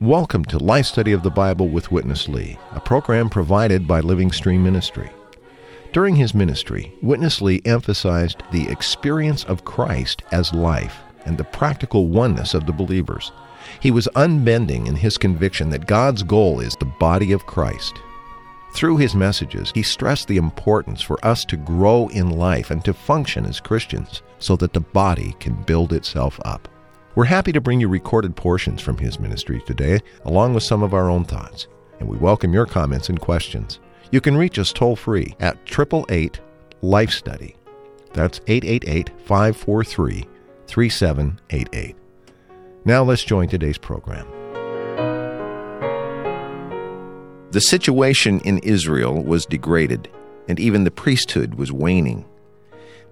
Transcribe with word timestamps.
Welcome 0.00 0.44
to 0.46 0.58
Life 0.58 0.86
Study 0.86 1.12
of 1.12 1.22
the 1.22 1.30
Bible 1.30 1.68
with 1.68 1.92
Witness 1.92 2.28
Lee, 2.30 2.58
a 2.72 2.80
program 2.80 3.28
provided 3.28 3.86
by 3.86 4.00
Living 4.00 4.32
Stream 4.32 4.64
Ministry. 4.64 5.10
During 5.92 6.16
his 6.16 6.34
ministry, 6.34 6.94
Witness 7.02 7.42
Lee 7.42 7.60
emphasized 7.66 8.42
the 8.52 8.68
experience 8.68 9.44
of 9.44 9.66
Christ 9.66 10.22
as 10.32 10.54
life 10.54 10.96
and 11.26 11.36
the 11.36 11.44
practical 11.44 12.08
oneness 12.08 12.54
of 12.54 12.64
the 12.64 12.72
believers. 12.72 13.32
He 13.80 13.90
was 13.90 14.08
unbending 14.14 14.86
in 14.86 14.96
his 14.96 15.18
conviction 15.18 15.70
that 15.70 15.86
God's 15.86 16.22
goal 16.22 16.60
is 16.60 16.74
the 16.76 16.84
body 16.84 17.32
of 17.32 17.46
Christ. 17.46 17.94
Through 18.74 18.96
his 18.96 19.14
messages, 19.14 19.70
he 19.72 19.82
stressed 19.82 20.26
the 20.26 20.36
importance 20.36 21.00
for 21.00 21.24
us 21.24 21.44
to 21.44 21.56
grow 21.56 22.08
in 22.08 22.30
life 22.30 22.72
and 22.72 22.84
to 22.84 22.92
function 22.92 23.46
as 23.46 23.60
Christians 23.60 24.22
so 24.40 24.56
that 24.56 24.72
the 24.72 24.80
body 24.80 25.36
can 25.38 25.54
build 25.62 25.92
itself 25.92 26.40
up. 26.44 26.68
We're 27.14 27.24
happy 27.24 27.52
to 27.52 27.60
bring 27.60 27.80
you 27.80 27.86
recorded 27.88 28.34
portions 28.34 28.80
from 28.80 28.96
his 28.96 29.20
ministry 29.20 29.62
today, 29.64 30.00
along 30.24 30.54
with 30.54 30.64
some 30.64 30.82
of 30.82 30.92
our 30.92 31.08
own 31.08 31.24
thoughts, 31.24 31.68
and 32.00 32.08
we 32.08 32.16
welcome 32.16 32.52
your 32.52 32.66
comments 32.66 33.08
and 33.08 33.20
questions. 33.20 33.78
You 34.10 34.20
can 34.20 34.36
reach 34.36 34.58
us 34.58 34.72
toll 34.72 34.96
free 34.96 35.36
at 35.38 35.56
888 35.66 36.40
Life 36.82 37.10
Study. 37.10 37.54
That's 38.12 38.40
888 38.48 39.10
543 39.24 40.24
3788. 40.66 42.03
Now 42.86 43.02
let's 43.02 43.24
join 43.24 43.48
today's 43.48 43.78
program. 43.78 44.26
The 47.50 47.60
situation 47.60 48.40
in 48.40 48.58
Israel 48.58 49.22
was 49.22 49.46
degraded, 49.46 50.10
and 50.48 50.60
even 50.60 50.84
the 50.84 50.90
priesthood 50.90 51.54
was 51.54 51.72
waning. 51.72 52.26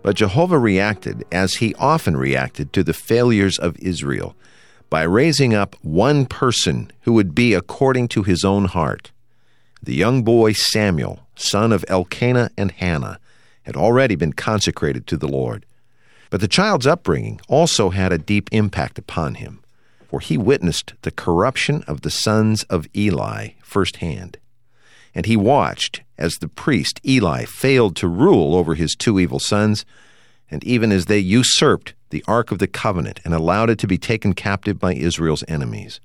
But 0.03 0.17
Jehovah 0.17 0.59
reacted, 0.59 1.25
as 1.33 1.55
he 1.55 1.75
often 1.77 2.19
reacted, 2.19 2.73
to 2.75 2.85
the 2.85 2.93
failures 2.93 3.59
of 3.59 3.79
Israel 3.79 4.37
by 4.91 5.05
raising 5.05 5.55
up 5.55 5.75
one 5.81 6.27
person 6.27 6.93
who 7.03 7.15
would 7.15 7.35
be 7.35 7.55
according 7.55 8.09
to 8.09 8.25
his 8.25 8.45
own 8.45 8.67
heart. 8.67 9.11
The 9.83 9.95
young 9.95 10.23
boy 10.23 10.53
Samuel, 10.53 11.21
son 11.35 11.73
of 11.73 11.83
Elkanah 11.89 12.51
and 12.59 12.73
Hannah, 12.73 13.19
had 13.63 13.77
already 13.77 14.17
been 14.17 14.35
consecrated 14.35 15.07
to 15.07 15.17
the 15.17 15.29
Lord. 15.29 15.65
But 16.29 16.43
the 16.43 16.49
child's 16.49 16.87
upbringing 16.87 17.41
also 17.49 17.89
had 17.89 18.13
a 18.13 18.19
deep 18.19 18.51
impact 18.53 18.99
upon 18.99 19.37
him, 19.37 19.62
for 20.13 20.21
he 20.21 20.37
witnessed 20.37 20.93
the 21.01 21.11
corruption 21.11 21.83
of 21.87 22.03
the 22.03 22.11
sons 22.11 22.65
of 22.65 22.87
Eli 22.95 23.53
firsthand. 23.63 24.37
And 25.15 25.25
he 25.25 25.39
watched 25.39 26.03
as 26.19 26.35
the 26.35 26.49
priest 26.49 27.01
Eli 27.03 27.47
failed 27.47 27.97
to 27.97 28.09
rule 28.09 28.55
over 28.55 28.75
his 28.75 28.95
two 28.95 29.19
evil 29.19 29.39
sons, 29.39 29.87
and 30.51 30.63
even 30.65 30.93
as 30.93 31.07
they 31.07 31.19
usurped 31.19 31.95
the 32.11 32.23
Ark 32.29 32.53
of 32.53 32.59
the 32.59 32.67
Covenant 32.67 33.21
and 33.25 33.33
allowed 33.33 33.71
it 33.71 33.79
to 33.79 33.87
be 33.87 33.97
taken 33.97 34.35
captive 34.35 34.79
by 34.79 34.93
Israel's 34.93 35.45
enemies. 35.49 35.99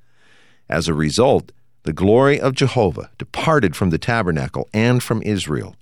As 0.70 0.88
a 0.88 0.94
result, 0.94 1.52
the 1.84 1.92
glory 1.92 2.40
of 2.40 2.56
Jehovah 2.56 3.10
departed 3.18 3.76
from 3.76 3.90
the 3.90 3.98
tabernacle 3.98 4.70
and 4.74 5.04
from 5.04 5.22
Israel. 5.24 5.76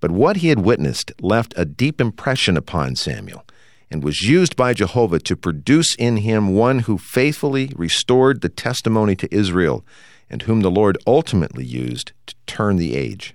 But 0.00 0.10
what 0.10 0.36
he 0.36 0.48
had 0.48 0.58
witnessed 0.58 1.10
left 1.22 1.54
a 1.56 1.64
deep 1.64 2.02
impression 2.02 2.58
upon 2.58 2.96
Samuel 2.96 3.46
and 3.90 4.02
was 4.02 4.22
used 4.22 4.56
by 4.56 4.74
Jehovah 4.74 5.20
to 5.20 5.36
produce 5.36 5.94
in 5.96 6.18
him 6.18 6.54
one 6.54 6.80
who 6.80 6.98
faithfully 6.98 7.72
restored 7.76 8.40
the 8.40 8.48
testimony 8.48 9.14
to 9.16 9.34
Israel 9.34 9.84
and 10.28 10.42
whom 10.42 10.60
the 10.60 10.70
Lord 10.70 10.98
ultimately 11.06 11.64
used 11.64 12.12
to 12.26 12.34
turn 12.46 12.76
the 12.76 12.96
age. 12.96 13.34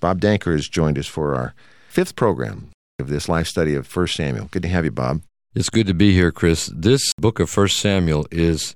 Bob 0.00 0.20
Danker 0.20 0.52
has 0.52 0.68
joined 0.68 0.98
us 0.98 1.06
for 1.06 1.34
our 1.34 1.54
fifth 1.88 2.16
program 2.16 2.70
of 2.98 3.08
this 3.08 3.28
life 3.28 3.46
study 3.46 3.74
of 3.74 3.94
1 3.94 4.08
Samuel. 4.08 4.48
Good 4.50 4.62
to 4.62 4.68
have 4.68 4.84
you, 4.84 4.90
Bob. 4.90 5.22
It's 5.54 5.70
good 5.70 5.86
to 5.86 5.94
be 5.94 6.12
here, 6.12 6.32
Chris. 6.32 6.70
This 6.74 7.12
book 7.14 7.38
of 7.38 7.56
1 7.56 7.68
Samuel 7.68 8.26
is 8.30 8.74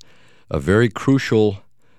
a 0.50 0.60
very 0.60 0.88
crucial 0.88 1.58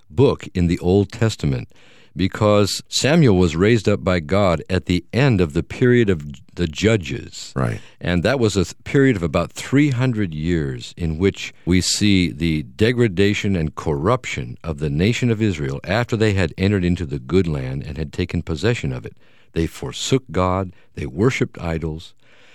book 0.10 0.48
in 0.54 0.68
the 0.68 0.80
Old 0.80 1.12
Testament 1.12 1.70
because 2.16 2.82
Samuel 2.90 3.38
was 3.38 3.56
raised 3.56 3.88
up 3.88 4.04
by 4.04 4.20
God 4.20 4.64
at 4.70 4.86
the 4.86 5.06
end 5.14 5.42
of 5.42 5.54
the 5.54 5.64
period 5.64 6.10
of 6.10 6.26
the 6.56 6.68
judges. 6.68 7.54
Right. 7.56 7.80
And 8.02 8.24
that 8.24 8.40
was 8.40 8.58
a 8.58 8.76
period 8.84 9.16
of 9.16 9.24
about 9.24 9.52
300 9.52 10.34
years 10.34 10.94
in 10.98 11.18
which 11.18 11.54
we 11.66 11.82
see 11.82 12.32
the 12.32 12.64
degradation 12.64 13.56
and 13.56 13.76
corruption 13.76 14.58
of 14.64 14.80
the 14.80 14.90
nation 14.90 15.32
of 15.32 15.42
Israel 15.42 15.80
after 15.84 16.18
they 16.18 16.34
had 16.34 16.54
entered 16.58 16.84
into 16.84 17.06
the 17.06 17.20
good 17.20 17.48
land 17.48 17.84
and 17.84 17.98
had 17.98 18.12
taken 18.12 18.42
possession 18.42 18.92
of 18.92 19.06
it. 19.06 19.16
They 19.54 19.68
forsook 19.68 20.24
God, 20.32 20.74
they 20.96 21.06
worshiped 21.06 21.60
idols, 21.60 22.14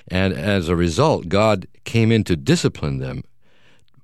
and 0.09 0.35
as 0.35 0.69
a 0.69 0.77
result, 0.77 1.29
God 1.29 1.67
came 1.85 2.13
in 2.13 2.25
to 2.25 2.37
discipline 2.37 2.99
them 2.99 3.25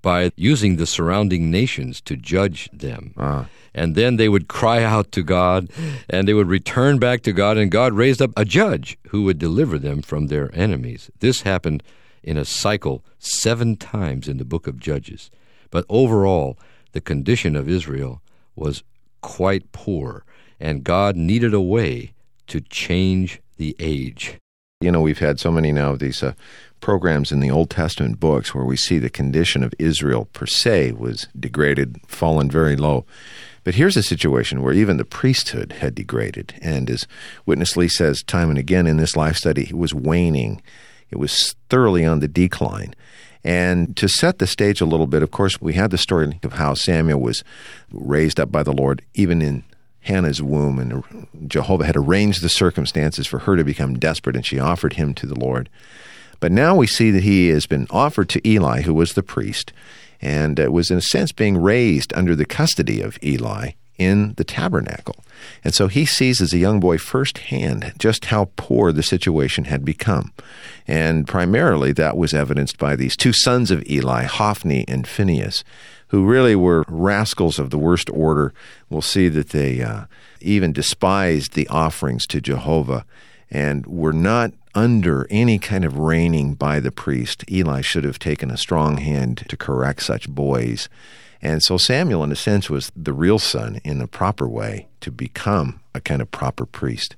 by 0.02 0.32
using 0.36 0.76
the 0.76 0.86
surrounding 0.86 1.50
nations 1.50 2.00
to 2.02 2.16
judge 2.16 2.68
them. 2.72 3.12
Uh, 3.16 3.44
And 3.74 3.94
then 3.94 4.16
they 4.16 4.28
would 4.28 4.48
cry 4.48 4.82
out 4.82 5.12
to 5.12 5.22
God 5.22 5.70
and 6.08 6.26
they 6.26 6.34
would 6.34 6.48
return 6.48 6.98
back 6.98 7.22
to 7.22 7.32
God, 7.32 7.56
and 7.56 7.70
God 7.70 7.92
raised 7.92 8.20
up 8.20 8.32
a 8.36 8.44
judge 8.44 8.98
who 9.08 9.22
would 9.22 9.38
deliver 9.38 9.78
them 9.78 10.02
from 10.02 10.26
their 10.26 10.50
enemies. 10.54 11.10
This 11.20 11.42
happened 11.42 11.82
in 12.22 12.36
a 12.36 12.44
cycle 12.44 13.04
seven 13.18 13.76
times 13.76 14.28
in 14.28 14.38
the 14.38 14.44
book 14.44 14.66
of 14.66 14.78
Judges. 14.78 15.30
But 15.70 15.86
overall, 15.88 16.58
the 16.92 17.00
condition 17.00 17.56
of 17.56 17.68
Israel 17.68 18.20
was 18.56 18.82
quite 19.20 19.70
poor, 19.72 20.24
and 20.58 20.84
God 20.84 21.16
needed 21.16 21.54
a 21.54 21.60
way 21.60 22.12
to 22.48 22.60
change 22.60 23.40
the 23.56 23.76
age. 23.78 24.38
you 24.80 24.90
know, 24.90 25.00
we've 25.00 25.18
had 25.18 25.38
so 25.38 25.52
many 25.52 25.72
now 25.72 25.92
of 25.92 25.98
these 25.98 26.22
uh, 26.22 26.32
programs 26.80 27.30
in 27.30 27.40
the 27.40 27.50
Old 27.50 27.68
Testament 27.68 28.18
books 28.18 28.54
where 28.54 28.64
we 28.64 28.76
see 28.76 28.98
the 28.98 29.10
condition 29.10 29.62
of 29.62 29.74
Israel 29.78 30.26
per 30.32 30.46
se 30.46 30.92
was 30.92 31.28
degraded, 31.38 32.00
fallen 32.06 32.50
very 32.50 32.76
low. 32.76 33.04
But 33.62 33.74
here's 33.74 33.96
a 33.96 34.02
situation 34.02 34.62
where 34.62 34.72
even 34.72 34.96
the 34.96 35.04
priesthood 35.04 35.72
had 35.72 35.94
degraded. 35.94 36.54
And 36.62 36.88
as 36.88 37.06
Witness 37.46 37.76
Lee 37.76 37.88
says 37.88 38.22
time 38.22 38.48
and 38.50 38.58
again 38.58 38.86
in 38.86 38.96
this 38.96 39.16
life 39.16 39.36
study, 39.36 39.64
it 39.64 39.76
was 39.76 39.94
waning. 39.94 40.62
It 41.10 41.18
was 41.18 41.54
thoroughly 41.68 42.04
on 42.04 42.20
the 42.20 42.28
decline. 42.28 42.94
And 43.42 43.96
to 43.96 44.08
set 44.08 44.38
the 44.38 44.46
stage 44.46 44.80
a 44.80 44.86
little 44.86 45.06
bit, 45.06 45.22
of 45.22 45.30
course, 45.30 45.60
we 45.60 45.74
had 45.74 45.90
the 45.90 45.98
story 45.98 46.38
of 46.42 46.54
how 46.54 46.74
Samuel 46.74 47.20
was 47.20 47.42
raised 47.90 48.38
up 48.38 48.52
by 48.52 48.62
the 48.62 48.72
Lord, 48.72 49.02
even 49.14 49.40
in 49.40 49.64
Hannah's 50.00 50.42
womb, 50.42 50.78
and 50.78 51.26
Jehovah 51.48 51.86
had 51.86 51.96
arranged 51.96 52.42
the 52.42 52.48
circumstances 52.48 53.26
for 53.26 53.40
her 53.40 53.56
to 53.56 53.64
become 53.64 53.98
desperate, 53.98 54.36
and 54.36 54.44
she 54.44 54.58
offered 54.58 54.94
him 54.94 55.14
to 55.14 55.26
the 55.26 55.38
Lord. 55.38 55.68
But 56.38 56.52
now 56.52 56.74
we 56.74 56.86
see 56.86 57.10
that 57.10 57.22
he 57.22 57.48
has 57.48 57.66
been 57.66 57.86
offered 57.90 58.28
to 58.30 58.48
Eli, 58.48 58.82
who 58.82 58.94
was 58.94 59.12
the 59.12 59.22
priest, 59.22 59.72
and 60.20 60.58
was 60.58 60.90
in 60.90 60.98
a 60.98 61.02
sense 61.02 61.32
being 61.32 61.56
raised 61.56 62.12
under 62.14 62.34
the 62.34 62.44
custody 62.44 63.00
of 63.00 63.18
Eli 63.22 63.72
in 64.00 64.32
the 64.38 64.44
tabernacle. 64.44 65.16
And 65.62 65.74
so 65.74 65.86
he 65.86 66.06
sees 66.06 66.40
as 66.40 66.54
a 66.54 66.58
young 66.58 66.80
boy 66.80 66.96
firsthand 66.96 67.92
just 67.98 68.26
how 68.26 68.50
poor 68.56 68.92
the 68.92 69.02
situation 69.02 69.64
had 69.64 69.84
become. 69.84 70.32
And 70.88 71.28
primarily 71.28 71.92
that 71.92 72.16
was 72.16 72.32
evidenced 72.32 72.78
by 72.78 72.96
these 72.96 73.14
two 73.14 73.34
sons 73.34 73.70
of 73.70 73.86
Eli, 73.86 74.24
Hophni 74.24 74.86
and 74.88 75.06
Phinehas, 75.06 75.64
who 76.08 76.24
really 76.24 76.56
were 76.56 76.84
rascals 76.88 77.58
of 77.58 77.68
the 77.68 77.78
worst 77.78 78.08
order. 78.10 78.54
We'll 78.88 79.02
see 79.02 79.28
that 79.28 79.50
they 79.50 79.82
uh, 79.82 80.06
even 80.40 80.72
despised 80.72 81.52
the 81.52 81.68
offerings 81.68 82.26
to 82.28 82.40
Jehovah 82.40 83.04
and 83.50 83.86
were 83.86 84.14
not 84.14 84.52
under 84.74 85.26
any 85.30 85.58
kind 85.58 85.84
of 85.84 85.98
reigning 85.98 86.54
by 86.54 86.80
the 86.80 86.92
priest. 86.92 87.44
Eli 87.50 87.80
should 87.80 88.04
have 88.04 88.18
taken 88.18 88.50
a 88.50 88.56
strong 88.56 88.98
hand 88.98 89.44
to 89.48 89.56
correct 89.56 90.02
such 90.02 90.28
boys. 90.28 90.88
And 91.42 91.62
so 91.62 91.76
Samuel, 91.78 92.22
in 92.22 92.32
a 92.32 92.36
sense, 92.36 92.68
was 92.68 92.92
the 92.94 93.12
real 93.12 93.38
son 93.38 93.80
in 93.84 93.98
the 93.98 94.06
proper 94.06 94.46
way 94.46 94.88
to 95.00 95.10
become 95.10 95.80
a 95.94 96.00
kind 96.00 96.20
of 96.20 96.30
proper 96.30 96.66
priest. 96.66 97.16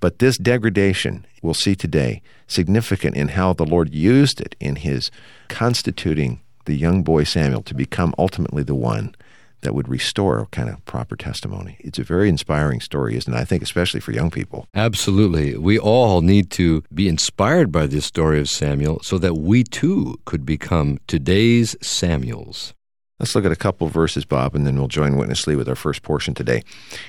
But 0.00 0.18
this 0.18 0.38
degradation, 0.38 1.26
we'll 1.42 1.54
see 1.54 1.74
today, 1.74 2.22
significant 2.46 3.16
in 3.16 3.28
how 3.28 3.52
the 3.52 3.66
Lord 3.66 3.92
used 3.94 4.40
it 4.40 4.56
in 4.58 4.76
his 4.76 5.10
constituting 5.48 6.40
the 6.64 6.74
young 6.74 7.02
boy 7.02 7.24
Samuel 7.24 7.62
to 7.62 7.74
become 7.74 8.14
ultimately 8.18 8.62
the 8.62 8.74
one 8.74 9.14
that 9.62 9.74
would 9.74 9.88
restore 9.88 10.46
kind 10.50 10.68
of 10.68 10.84
proper 10.84 11.16
testimony. 11.16 11.76
It's 11.80 11.98
a 11.98 12.04
very 12.04 12.28
inspiring 12.28 12.80
story, 12.80 13.16
isn't 13.16 13.32
it? 13.32 13.36
I 13.36 13.44
think, 13.44 13.62
especially 13.62 14.00
for 14.00 14.12
young 14.12 14.30
people. 14.30 14.66
Absolutely. 14.74 15.56
We 15.56 15.78
all 15.78 16.20
need 16.20 16.50
to 16.52 16.82
be 16.94 17.08
inspired 17.08 17.72
by 17.72 17.86
this 17.86 18.06
story 18.06 18.40
of 18.40 18.48
Samuel 18.48 19.00
so 19.02 19.18
that 19.18 19.34
we 19.34 19.64
too 19.64 20.20
could 20.24 20.46
become 20.46 20.98
today's 21.06 21.76
Samuels. 21.82 22.74
Let's 23.18 23.34
look 23.34 23.44
at 23.44 23.50
a 23.50 23.56
couple 23.56 23.84
of 23.84 23.92
verses, 23.92 24.24
Bob, 24.24 24.54
and 24.54 24.64
then 24.64 24.76
we'll 24.76 24.86
join 24.86 25.16
Witness 25.16 25.44
Lee 25.48 25.56
with 25.56 25.68
our 25.68 25.74
first 25.74 26.02
portion 26.02 26.34
today. 26.34 26.62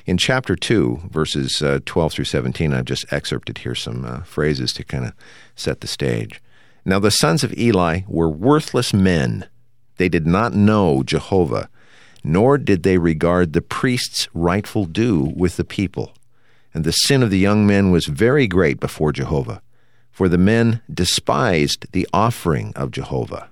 In 0.07 0.17
chapter 0.17 0.55
2, 0.55 1.01
verses 1.11 1.61
uh, 1.61 1.79
12 1.85 2.13
through 2.13 2.25
17, 2.25 2.73
I've 2.73 2.85
just 2.85 3.11
excerpted 3.13 3.59
here 3.59 3.75
some 3.75 4.03
uh, 4.03 4.21
phrases 4.21 4.73
to 4.73 4.83
kind 4.83 5.05
of 5.05 5.13
set 5.55 5.81
the 5.81 5.87
stage. 5.87 6.41
Now, 6.83 6.97
the 6.97 7.11
sons 7.11 7.43
of 7.43 7.55
Eli 7.55 8.01
were 8.07 8.29
worthless 8.29 8.91
men. 8.91 9.47
They 9.97 10.09
did 10.09 10.25
not 10.25 10.55
know 10.55 11.03
Jehovah. 11.03 11.69
Nor 12.23 12.57
did 12.57 12.83
they 12.83 12.97
regard 12.97 13.53
the 13.53 13.61
priest's 13.61 14.27
rightful 14.33 14.85
due 14.85 15.31
with 15.35 15.57
the 15.57 15.63
people. 15.63 16.13
And 16.73 16.83
the 16.83 16.91
sin 16.91 17.23
of 17.23 17.29
the 17.31 17.37
young 17.39 17.65
men 17.65 17.91
was 17.91 18.05
very 18.05 18.47
great 18.47 18.79
before 18.79 19.11
Jehovah, 19.11 19.61
for 20.11 20.29
the 20.29 20.37
men 20.37 20.81
despised 20.93 21.87
the 21.91 22.07
offering 22.13 22.73
of 22.75 22.91
Jehovah. 22.91 23.49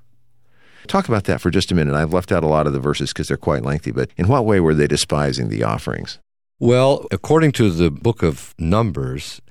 Talk 0.87 1.07
about 1.07 1.25
that 1.25 1.41
for 1.41 1.49
just 1.49 1.71
a 1.71 1.75
minute. 1.75 1.95
I've 1.95 2.13
left 2.13 2.31
out 2.31 2.43
a 2.43 2.47
lot 2.47 2.67
of 2.67 2.73
the 2.73 2.79
verses 2.79 3.11
because 3.11 3.27
they're 3.27 3.37
quite 3.37 3.63
lengthy, 3.63 3.91
but 3.91 4.09
in 4.17 4.27
what 4.27 4.45
way 4.45 4.59
were 4.59 4.73
they 4.73 4.87
despising 4.87 5.49
the 5.49 5.63
offerings? 5.63 6.19
Well, 6.59 7.05
according 7.11 7.51
to 7.53 7.69
the 7.69 7.91
book 7.91 8.23
of 8.23 8.55
Numbers, 8.57 9.41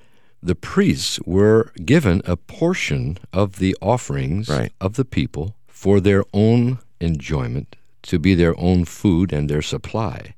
the 0.43 0.55
priests 0.55 1.21
were 1.27 1.73
given 1.85 2.23
a 2.25 2.37
portion 2.37 3.19
of 3.33 3.59
the 3.59 3.77
offerings 3.83 4.49
Right. 4.49 4.73
of 4.81 4.95
the 4.95 5.05
people 5.05 5.55
for 5.67 6.01
their 6.01 6.25
own 6.33 6.79
enjoyment, 7.01 7.77
to 8.07 8.19
be 8.19 8.35
their 8.35 8.59
own 8.59 8.85
food 8.85 9.33
and 9.33 9.49
their 9.49 9.63
supply. 9.63 10.35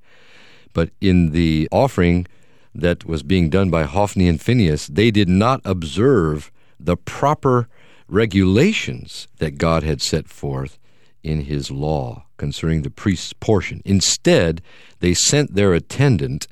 But 0.73 0.91
in 1.01 1.33
the 1.33 1.69
offering 1.73 2.27
that 2.75 3.05
was 3.05 3.23
being 3.23 3.51
done 3.51 3.71
by 3.71 3.85
Hophni 3.85 4.29
and 4.29 4.41
Phinehas, 4.41 4.87
they 4.89 5.11
did 5.11 5.29
not 5.29 5.61
observe 5.65 6.51
the 6.79 6.97
proper 6.97 7.69
regulations 8.09 9.29
that 9.39 9.59
God 9.59 9.83
had 9.83 10.01
set 10.01 10.29
forth 10.29 10.79
in 11.23 11.43
his 11.43 11.71
law 11.71 12.25
concerning 12.37 12.83
the 12.83 12.91
priest's 12.91 13.33
portion. 13.33 13.83
Instead, 13.85 14.63
they 15.01 15.15
sent 15.15 15.55
their 15.55 15.75
attendant 15.75 16.47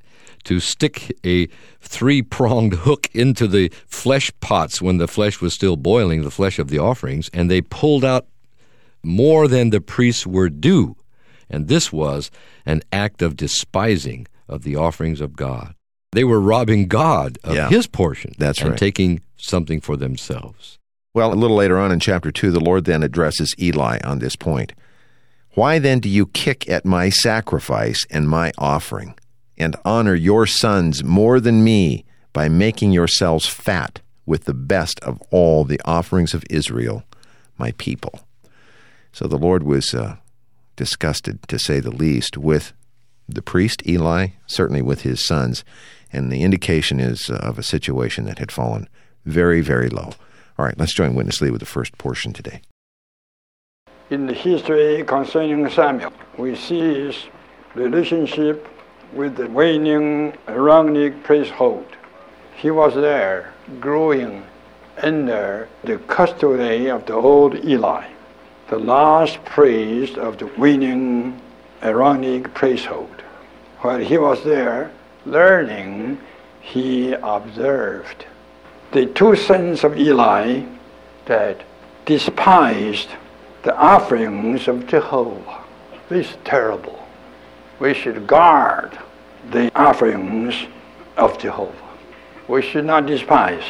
to 0.45 0.61
stick 0.61 1.17
a 1.25 1.47
three 1.81 2.23
pronged 2.23 2.75
hook 2.87 3.09
into 3.13 3.47
the 3.47 3.71
flesh 3.87 4.31
pots 4.41 4.83
when 4.83 4.99
the 4.99 5.09
flesh 5.09 5.41
was 5.41 5.55
still 5.55 5.77
boiling, 5.77 6.23
the 6.23 6.31
flesh 6.31 6.59
of 6.59 6.69
the 6.69 6.79
offerings, 6.79 7.31
and 7.33 7.51
they 7.51 7.61
pulled 7.61 8.05
out 8.05 8.27
more 9.03 9.49
than 9.49 9.71
the 9.71 9.81
priests 9.81 10.27
were 10.27 10.49
due. 10.49 10.97
And 11.49 11.69
this 11.69 11.93
was 11.93 12.31
an 12.65 12.83
act 12.93 13.23
of 13.23 13.37
despising 13.37 14.27
of 14.49 14.63
the 14.63 14.77
offerings 14.77 15.21
of 15.21 15.37
God. 15.37 15.75
They 16.13 16.25
were 16.25 16.41
robbing 16.41 16.87
God 16.89 17.39
of 17.45 17.55
Yeah. 17.55 17.69
his 17.69 17.87
portion 17.87 18.33
That's 18.39 18.61
and 18.61 18.71
right. 18.71 18.79
taking 18.79 19.21
something 19.37 19.81
for 19.81 19.97
themselves. 19.97 20.79
Well, 21.15 21.33
a 21.33 21.35
little 21.35 21.57
later 21.57 21.79
on 21.79 21.93
in 21.93 22.01
chapter 22.01 22.31
2, 22.31 22.51
the 22.51 22.61
Lord 22.61 22.85
then 22.85 23.03
addresses 23.03 23.55
Eli 23.59 23.99
on 24.05 24.19
this 24.19 24.37
point. 24.37 24.73
Why 25.55 25.79
then 25.79 26.01
do 26.01 26.09
you 26.09 26.27
kick 26.27 26.69
at 26.69 26.85
my 26.85 27.09
sacrifice 27.09 28.05
and 28.11 28.29
my 28.29 28.53
offering, 28.59 29.15
and 29.57 29.75
honor 29.85 30.15
your 30.15 30.47
sons 30.47 31.03
more 31.03 31.41
than 31.41 31.65
me 31.65 32.05
by 32.35 32.49
making 32.51 32.93
yourselves 32.93 33.47
fat 33.47 34.01
with 34.27 34.45
the 34.45 34.53
best 34.55 35.01
of 35.01 35.23
all 35.31 35.65
the 35.65 35.81
offerings 35.87 36.35
of 36.35 36.45
Israel, 36.51 37.05
my 37.59 37.73
people? 37.79 38.21
So 39.13 39.27
the 39.27 39.39
Lord 39.39 39.63
was 39.63 39.95
uh, 39.95 40.17
disgusted, 40.77 41.43
to 41.49 41.59
say 41.59 41.81
the 41.81 41.91
least, 41.91 42.37
with 42.37 42.73
the 43.29 43.43
priest 43.43 43.83
Eli, 43.87 44.29
certainly 44.47 44.83
with 44.83 45.03
his 45.03 45.27
sons, 45.27 45.65
and 46.13 46.31
the 46.31 46.43
indication 46.43 47.01
is 47.01 47.29
uh, 47.29 47.35
of 47.43 47.59
a 47.59 47.63
situation 47.63 48.25
that 48.25 48.39
had 48.39 48.53
fallen 48.53 48.89
very, 49.25 49.61
very 49.61 49.89
low. 49.89 50.13
All 50.59 50.65
right, 50.65 50.79
let's 50.79 50.95
join 50.95 51.15
Witness 51.15 51.41
Lee 51.41 51.51
with 51.51 51.61
the 51.61 51.67
first 51.67 51.99
portion 51.99 52.33
today. 52.33 52.63
In 54.09 54.27
the 54.27 54.33
history 54.33 55.03
concerning 55.05 55.69
Samuel, 55.69 56.13
we 56.39 56.55
see 56.55 56.79
his 56.79 57.27
relationship 57.75 58.69
with 59.13 59.37
the 59.37 59.49
waning 59.49 60.33
Aaronic 60.47 61.23
priesthood. 61.25 61.87
He 62.57 62.71
was 62.71 62.95
there 62.95 63.53
growing 63.81 64.45
under 65.03 65.69
the 65.85 65.99
custody 65.99 66.89
of 66.89 67.05
the 67.07 67.15
old 67.15 67.55
Eli, 67.65 68.07
the 68.69 68.79
last 68.79 69.45
priest 69.45 70.17
of 70.17 70.39
the 70.39 70.47
waning 70.59 71.41
Aaronic 71.83 72.53
priesthood. 72.53 73.23
While 73.81 73.99
he 73.99 74.19
was 74.19 74.43
there 74.43 74.91
learning, 75.25 76.19
he 76.61 77.13
observed 77.13 78.27
the 78.93 79.07
two 79.07 79.37
sons 79.37 79.85
of 79.85 79.97
Eli 79.97 80.65
that 81.27 81.63
despised 82.07 83.09
the 83.63 83.77
offerings 83.77 84.67
of 84.69 84.87
Jehovah. 84.87 85.63
This 86.09 86.31
is 86.31 86.37
terrible. 86.45 87.07
We 87.79 87.95
should 87.95 88.27
guard 88.27 88.99
the 89.51 89.71
offerings 89.79 90.55
of 91.17 91.39
Jehovah. 91.39 91.75
We 92.49 92.63
should 92.63 92.85
not 92.85 93.07
despise. 93.07 93.65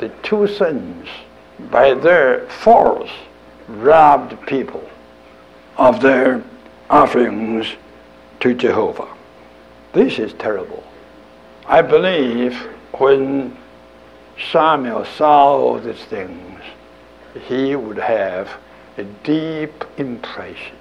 The 0.00 0.08
two 0.22 0.48
sons, 0.48 1.06
by 1.70 1.94
their 1.94 2.46
force, 2.48 3.10
robbed 3.72 4.46
people 4.46 4.88
of 5.76 6.00
their 6.00 6.42
offerings 6.90 7.66
to 8.40 8.54
Jehovah. 8.54 9.08
This 9.92 10.18
is 10.18 10.32
terrible. 10.34 10.84
I 11.66 11.82
believe 11.82 12.54
when 12.98 13.56
Samuel 14.50 15.04
saw 15.04 15.78
these 15.78 16.04
things, 16.04 16.60
he 17.46 17.76
would 17.76 17.98
have 17.98 18.50
a 18.98 19.04
deep 19.04 19.84
impression 19.96 20.76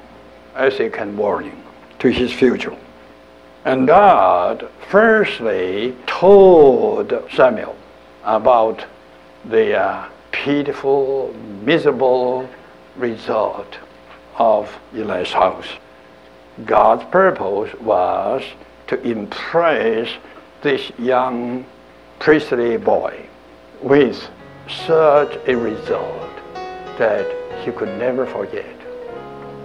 as 0.55 0.79
a 0.79 0.89
kind 0.89 1.11
of 1.11 1.17
warning 1.17 1.63
to 1.99 2.09
his 2.09 2.33
future. 2.33 2.75
And 3.63 3.87
God 3.87 4.67
firstly 4.89 5.95
told 6.07 7.13
Samuel 7.33 7.75
about 8.23 8.83
the 9.45 9.79
uh, 9.79 10.09
pitiful, 10.31 11.33
miserable 11.63 12.49
result 12.95 13.77
of 14.37 14.75
Eli's 14.93 15.31
house. 15.31 15.67
God's 16.65 17.03
purpose 17.05 17.73
was 17.79 18.43
to 18.87 19.01
impress 19.01 20.09
this 20.61 20.91
young 20.99 21.65
priestly 22.19 22.77
boy 22.77 23.25
with 23.81 24.29
such 24.67 25.37
a 25.47 25.55
result 25.55 26.29
that 26.97 27.25
he 27.63 27.71
could 27.71 27.97
never 27.97 28.25
forget. 28.25 28.75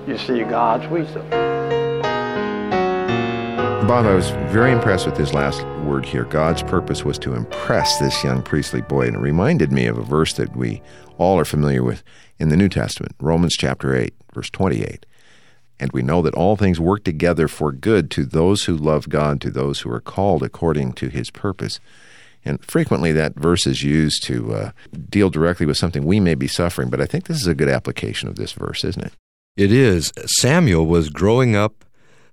You 0.06 0.17
see 0.17 0.43
God's 0.44 0.88
wisdom. 0.88 1.56
Bob, 3.87 4.05
I 4.05 4.15
was 4.15 4.31
very 4.50 4.73
impressed 4.73 5.06
with 5.06 5.15
this 5.15 5.33
last 5.33 5.62
word 5.85 6.05
here. 6.05 6.25
God's 6.25 6.61
purpose 6.61 7.05
was 7.05 7.21
to 7.21 7.35
impress 7.35 8.00
this 8.00 8.25
young 8.25 8.43
priestly 8.43 8.81
boy, 8.81 9.06
and 9.06 9.15
it 9.15 9.21
reminded 9.21 9.71
me 9.71 9.87
of 9.87 9.97
a 9.97 10.03
verse 10.03 10.33
that 10.33 10.56
we 10.56 10.83
all 11.19 11.38
are 11.38 11.44
familiar 11.44 11.85
with 11.85 12.03
in 12.41 12.49
the 12.49 12.56
New 12.56 12.69
Testament, 12.69 13.15
Romans 13.21 13.55
chapter 13.56 13.94
8, 13.94 14.12
verse 14.35 14.50
28. 14.50 15.06
And 15.79 15.93
we 15.93 16.03
know 16.03 16.21
that 16.23 16.35
all 16.35 16.56
things 16.56 16.81
work 16.81 17.05
together 17.05 17.47
for 17.47 17.71
good 17.71 18.11
to 18.11 18.25
those 18.25 18.65
who 18.65 18.77
love 18.77 19.09
God, 19.09 19.41
to 19.43 19.53
those 19.53 19.83
who 19.83 19.93
are 19.93 20.00
called 20.00 20.43
according 20.43 20.94
to 20.94 21.08
his 21.08 21.31
purpose. 21.31 21.79
And 22.44 22.65
frequently 22.65 23.13
that 23.13 23.37
verse 23.37 23.69
is 23.69 23.84
used 23.84 24.25
to 24.25 24.53
uh, 24.53 24.70
deal 25.08 25.31
directly 25.31 25.65
with 25.65 25.77
something 25.77 26.05
we 26.05 26.19
may 26.19 26.34
be 26.34 26.49
suffering, 26.49 26.91
but 26.91 27.01
I 27.01 27.06
think 27.06 27.27
this 27.27 27.41
is 27.41 27.46
a 27.46 27.55
good 27.55 27.69
application 27.69 28.29
of 28.29 28.34
this 28.34 28.53
verse, 28.53 28.82
isn't 28.82 29.05
it? 29.05 29.13
It 29.56 29.70
is. 29.70 30.13
Samuel 30.27 30.87
was 30.87 31.08
growing 31.08 31.55
up 31.55 31.85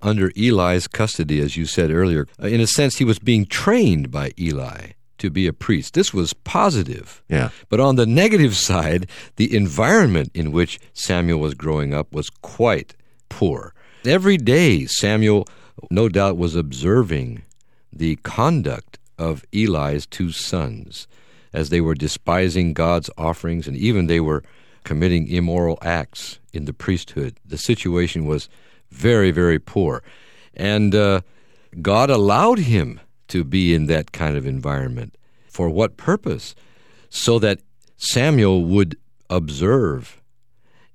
under 0.03 0.31
Eli's 0.35 0.87
custody, 0.87 1.39
as 1.39 1.57
you 1.57 1.65
said 1.65 1.89
earlier. 1.91 2.27
Uh, 2.41 2.47
In 2.47 2.61
a 2.61 2.67
sense, 2.67 2.97
he 2.97 3.05
was 3.05 3.17
being 3.19 3.45
trained 3.45 4.11
by 4.11 4.31
Eli 4.39 4.91
to 5.17 5.29
be 5.29 5.47
a 5.47 5.53
priest. 5.53 5.93
This 5.93 6.13
was 6.13 6.33
positive. 6.33 7.23
Yeah. 7.29 7.49
But 7.69 7.79
on 7.79 7.95
the 7.95 8.05
negative 8.05 8.55
side, 8.55 9.07
the 9.37 9.55
environment 9.55 10.29
in 10.33 10.51
which 10.51 10.79
Samuel 10.93 11.39
was 11.39 11.53
growing 11.53 11.93
up 11.93 12.13
was 12.13 12.29
quite 12.29 12.95
poor. 13.29 13.73
Every 14.05 14.37
day, 14.37 14.85
Samuel, 14.85 15.47
no 15.89 16.09
doubt, 16.09 16.37
was 16.37 16.55
observing 16.55 17.43
the 17.91 18.17
conduct 18.17 18.99
of 19.17 19.45
Eli's 19.53 20.05
two 20.05 20.31
sons 20.31 21.07
as 21.53 21.69
they 21.69 21.79
were 21.79 21.95
despising 21.95 22.73
God's 22.73 23.09
offerings 23.17 23.67
and 23.67 23.77
even 23.77 24.07
they 24.07 24.19
were 24.19 24.43
committing 24.83 25.27
immoral 25.29 25.77
acts 25.81 26.39
in 26.51 26.65
the 26.65 26.73
priesthood. 26.73 27.37
The 27.45 27.57
situation 27.57 28.25
was 28.25 28.49
very, 28.93 29.31
very 29.31 29.59
poor. 29.59 30.03
And 30.53 30.93
uh, 30.93 31.21
God 31.81 32.09
allowed 32.09 32.59
him 32.59 32.99
to 33.29 33.43
be 33.43 33.73
in 33.73 33.87
that 33.87 34.11
kind 34.11 34.37
of 34.37 34.45
environment. 34.45 35.17
For 35.49 35.69
what 35.69 35.97
purpose? 35.97 36.55
So 37.09 37.39
that 37.39 37.59
Samuel 37.97 38.63
would 38.65 38.97
observe 39.29 40.21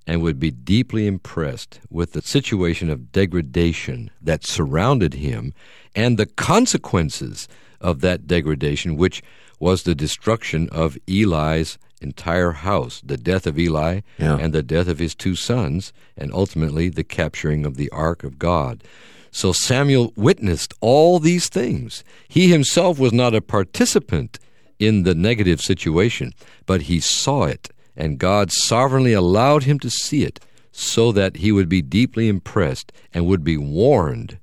and 0.06 0.22
would 0.22 0.38
be 0.38 0.50
deeply 0.50 1.06
impressed 1.06 1.80
with 1.90 2.12
the 2.12 2.22
situation 2.22 2.88
of 2.88 3.12
degradation 3.12 4.10
that 4.22 4.46
surrounded 4.46 5.14
him 5.14 5.52
and 5.94 6.16
the 6.16 6.26
consequences 6.26 7.46
of 7.80 8.00
that 8.00 8.26
degradation, 8.26 8.96
which 8.96 9.22
was 9.60 9.82
the 9.82 9.94
destruction 9.94 10.68
of 10.70 10.96
Eli's 11.08 11.78
entire 12.00 12.52
house, 12.52 13.00
the 13.04 13.16
death 13.16 13.46
of 13.46 13.58
Eli 13.58 14.00
Yeah. 14.18 14.36
and 14.38 14.52
the 14.52 14.62
death 14.62 14.88
of 14.88 14.98
his 14.98 15.14
two 15.14 15.34
sons, 15.34 15.92
and 16.16 16.32
ultimately 16.32 16.88
the 16.88 17.04
capturing 17.04 17.64
of 17.66 17.76
the 17.76 17.90
ark 17.90 18.24
of 18.24 18.38
God. 18.38 18.82
So 19.30 19.52
Samuel 19.52 20.12
witnessed 20.16 20.74
all 20.80 21.18
these 21.18 21.48
things. 21.48 22.02
He 22.28 22.48
himself 22.48 22.98
was 22.98 23.12
not 23.12 23.34
a 23.34 23.40
participant 23.40 24.38
in 24.78 25.02
the 25.02 25.14
negative 25.14 25.60
situation, 25.60 26.32
but 26.66 26.82
he 26.82 27.00
saw 27.00 27.44
it, 27.44 27.68
and 27.96 28.18
God 28.18 28.50
sovereignly 28.52 29.12
allowed 29.12 29.64
him 29.64 29.78
to 29.80 29.90
see 29.90 30.22
it 30.24 30.40
so 30.72 31.12
that 31.12 31.36
he 31.36 31.50
would 31.52 31.68
be 31.68 31.82
deeply 31.82 32.28
impressed 32.28 32.92
and 33.12 33.26
would 33.26 33.42
be 33.44 33.56
warned 33.56 34.38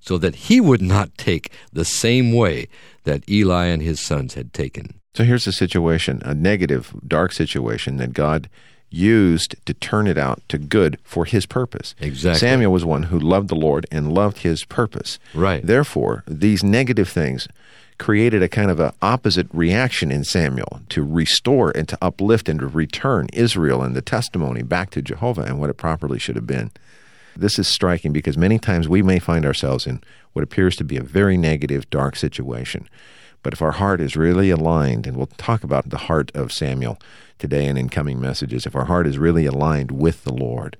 so 0.00 0.18
that 0.18 0.34
he 0.34 0.60
would 0.60 0.82
not 0.82 1.16
take 1.16 1.50
the 1.72 1.84
same 1.84 2.30
way 2.30 2.68
that 3.04 3.26
Eli 3.28 3.64
and 3.66 3.80
his 3.82 3.98
sons 3.98 4.34
had 4.34 4.52
taken. 4.52 5.00
So 5.14 5.24
here's 5.24 5.46
a 5.46 5.52
situation, 5.52 6.20
a 6.24 6.34
negative, 6.34 6.92
dark 7.06 7.32
situation 7.32 7.98
that 7.98 8.12
God 8.12 8.48
used 8.90 9.56
to 9.66 9.74
turn 9.74 10.06
it 10.06 10.18
out 10.18 10.42
to 10.48 10.58
good 10.58 10.98
for 11.02 11.24
his 11.24 11.46
purpose. 11.46 11.94
Exactly. 12.00 12.38
Samuel 12.38 12.72
was 12.72 12.84
one 12.84 13.04
who 13.04 13.18
loved 13.18 13.48
the 13.48 13.56
Lord 13.56 13.86
and 13.90 14.12
loved 14.12 14.38
his 14.38 14.64
purpose. 14.64 15.18
Right. 15.34 15.64
Therefore, 15.64 16.22
these 16.26 16.62
negative 16.62 17.08
things 17.08 17.48
created 17.98 18.42
a 18.42 18.48
kind 18.48 18.70
of 18.70 18.80
an 18.80 18.92
opposite 19.02 19.46
reaction 19.52 20.10
in 20.10 20.24
Samuel 20.24 20.80
to 20.88 21.04
restore 21.04 21.70
and 21.76 21.88
to 21.88 21.98
uplift 22.02 22.48
and 22.48 22.60
to 22.60 22.66
return 22.66 23.28
Israel 23.32 23.82
and 23.82 23.94
the 23.94 24.02
testimony 24.02 24.62
back 24.62 24.90
to 24.90 25.02
Jehovah 25.02 25.42
and 25.42 25.60
what 25.60 25.70
it 25.70 25.76
properly 25.76 26.18
should 26.18 26.36
have 26.36 26.46
been. 26.46 26.70
This 27.36 27.58
is 27.58 27.66
striking 27.68 28.12
because 28.12 28.36
many 28.36 28.58
times 28.58 28.88
we 28.88 29.02
may 29.02 29.18
find 29.18 29.44
ourselves 29.44 29.86
in 29.86 30.02
what 30.32 30.42
appears 30.42 30.76
to 30.76 30.84
be 30.84 30.96
a 30.96 31.02
very 31.02 31.36
negative, 31.36 31.88
dark 31.90 32.16
situation. 32.16 32.88
But 33.44 33.52
if 33.52 33.62
our 33.62 33.72
heart 33.72 34.00
is 34.00 34.16
really 34.16 34.48
aligned, 34.50 35.06
and 35.06 35.16
we'll 35.16 35.26
talk 35.26 35.62
about 35.62 35.90
the 35.90 35.98
heart 35.98 36.32
of 36.34 36.50
Samuel 36.50 36.98
today 37.38 37.66
and 37.66 37.78
in 37.78 37.90
coming 37.90 38.18
messages, 38.18 38.64
if 38.66 38.74
our 38.74 38.86
heart 38.86 39.06
is 39.06 39.18
really 39.18 39.44
aligned 39.44 39.92
with 39.92 40.24
the 40.24 40.32
Lord, 40.32 40.78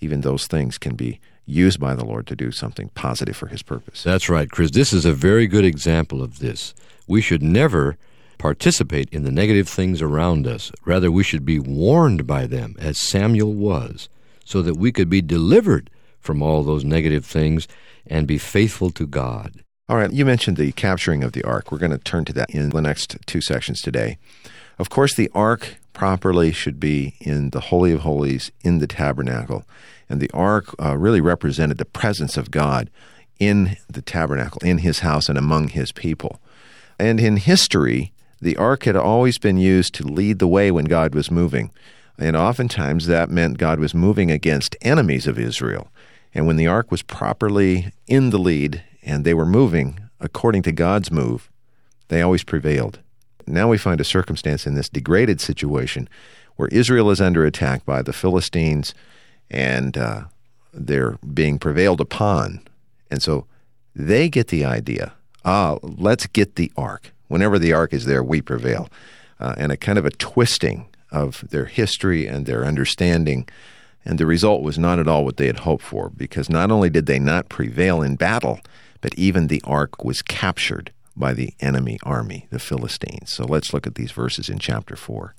even 0.00 0.22
those 0.22 0.46
things 0.46 0.78
can 0.78 0.96
be 0.96 1.20
used 1.44 1.78
by 1.78 1.94
the 1.94 2.06
Lord 2.06 2.26
to 2.28 2.34
do 2.34 2.50
something 2.50 2.88
positive 2.94 3.36
for 3.36 3.48
His 3.48 3.62
purpose. 3.62 4.02
That's 4.02 4.30
right, 4.30 4.50
Chris. 4.50 4.70
This 4.70 4.94
is 4.94 5.04
a 5.04 5.12
very 5.12 5.46
good 5.46 5.64
example 5.66 6.22
of 6.22 6.38
this. 6.38 6.74
We 7.06 7.20
should 7.20 7.42
never 7.42 7.98
participate 8.38 9.10
in 9.12 9.24
the 9.24 9.30
negative 9.30 9.68
things 9.68 10.00
around 10.00 10.46
us. 10.46 10.72
Rather, 10.86 11.12
we 11.12 11.22
should 11.22 11.44
be 11.44 11.58
warned 11.58 12.26
by 12.26 12.46
them, 12.46 12.76
as 12.78 12.98
Samuel 12.98 13.52
was, 13.52 14.08
so 14.42 14.62
that 14.62 14.78
we 14.78 14.90
could 14.90 15.10
be 15.10 15.20
delivered 15.20 15.90
from 16.18 16.42
all 16.42 16.62
those 16.62 16.82
negative 16.82 17.26
things 17.26 17.68
and 18.06 18.26
be 18.26 18.38
faithful 18.38 18.90
to 18.92 19.06
God. 19.06 19.62
All 19.88 19.96
right, 19.96 20.12
you 20.12 20.24
mentioned 20.24 20.56
the 20.56 20.72
capturing 20.72 21.22
of 21.22 21.30
the 21.30 21.44
ark. 21.44 21.70
We're 21.70 21.78
going 21.78 21.92
to 21.92 21.98
turn 21.98 22.24
to 22.24 22.32
that 22.32 22.50
in 22.50 22.70
the 22.70 22.82
next 22.82 23.18
two 23.24 23.40
sections 23.40 23.80
today. 23.80 24.18
Of 24.80 24.90
course, 24.90 25.14
the 25.14 25.30
ark 25.32 25.76
properly 25.92 26.50
should 26.50 26.80
be 26.80 27.14
in 27.20 27.50
the 27.50 27.60
Holy 27.60 27.92
of 27.92 28.00
Holies 28.00 28.50
in 28.64 28.80
the 28.80 28.88
tabernacle. 28.88 29.64
And 30.08 30.20
the 30.20 30.30
ark 30.34 30.74
uh, 30.82 30.96
really 30.96 31.20
represented 31.20 31.78
the 31.78 31.84
presence 31.84 32.36
of 32.36 32.50
God 32.50 32.90
in 33.38 33.76
the 33.88 34.02
tabernacle, 34.02 34.60
in 34.64 34.78
his 34.78 35.00
house, 35.00 35.28
and 35.28 35.38
among 35.38 35.68
his 35.68 35.92
people. 35.92 36.40
And 36.98 37.20
in 37.20 37.36
history, 37.36 38.12
the 38.40 38.56
ark 38.56 38.86
had 38.86 38.96
always 38.96 39.38
been 39.38 39.56
used 39.56 39.94
to 39.94 40.02
lead 40.02 40.40
the 40.40 40.48
way 40.48 40.72
when 40.72 40.86
God 40.86 41.14
was 41.14 41.30
moving. 41.30 41.70
And 42.18 42.34
oftentimes 42.34 43.06
that 43.06 43.30
meant 43.30 43.58
God 43.58 43.78
was 43.78 43.94
moving 43.94 44.32
against 44.32 44.74
enemies 44.82 45.28
of 45.28 45.38
Israel. 45.38 45.92
And 46.34 46.44
when 46.44 46.56
the 46.56 46.66
ark 46.66 46.90
was 46.90 47.02
properly 47.02 47.92
in 48.08 48.30
the 48.30 48.38
lead 48.38 48.82
and 49.06 49.24
they 49.24 49.32
were 49.32 49.46
moving 49.46 49.98
according 50.20 50.62
to 50.62 50.72
God's 50.72 51.10
move, 51.10 51.50
they 52.08 52.20
always 52.20 52.44
prevailed. 52.44 52.98
Now 53.46 53.68
we 53.68 53.78
find 53.78 54.00
a 54.00 54.04
circumstance 54.04 54.66
in 54.66 54.74
this 54.74 54.90
degraded 54.90 55.40
situation 55.40 56.08
where 56.56 56.68
Israel 56.68 57.10
is 57.10 57.20
under 57.20 57.46
attack 57.46 57.86
by 57.86 58.02
the 58.02 58.12
Philistines 58.12 58.92
and 59.50 59.96
uh, 59.96 60.24
they're 60.74 61.12
being 61.32 61.58
prevailed 61.58 62.00
upon. 62.02 62.60
And 63.10 63.22
so 63.22 63.46
they 63.94 64.28
get 64.28 64.48
the 64.48 64.64
idea 64.64 65.14
ah, 65.46 65.78
let's 65.80 66.26
get 66.26 66.56
the 66.56 66.70
ark. 66.76 67.12
Whenever 67.28 67.58
the 67.58 67.72
ark 67.72 67.94
is 67.94 68.04
there, 68.04 68.22
we 68.22 68.42
prevail. 68.42 68.88
Uh, 69.38 69.54
and 69.56 69.72
a 69.72 69.76
kind 69.76 69.96
of 69.96 70.04
a 70.04 70.10
twisting 70.10 70.86
of 71.10 71.48
their 71.50 71.66
history 71.66 72.26
and 72.26 72.44
their 72.44 72.64
understanding. 72.64 73.48
And 74.04 74.18
the 74.18 74.26
result 74.26 74.62
was 74.62 74.78
not 74.78 74.98
at 74.98 75.08
all 75.08 75.24
what 75.24 75.36
they 75.36 75.46
had 75.46 75.60
hoped 75.60 75.84
for, 75.84 76.10
because 76.10 76.50
not 76.50 76.70
only 76.70 76.90
did 76.90 77.06
they 77.06 77.18
not 77.18 77.48
prevail 77.48 78.02
in 78.02 78.16
battle, 78.16 78.60
but 79.00 79.14
even 79.14 79.46
the 79.46 79.62
ark 79.64 80.04
was 80.04 80.22
captured 80.22 80.92
by 81.16 81.32
the 81.32 81.54
enemy 81.60 81.98
army, 82.02 82.46
the 82.50 82.58
Philistines. 82.58 83.32
So 83.32 83.44
let's 83.44 83.72
look 83.72 83.86
at 83.86 83.94
these 83.94 84.12
verses 84.12 84.48
in 84.48 84.58
chapter 84.58 84.96
4. 84.96 85.34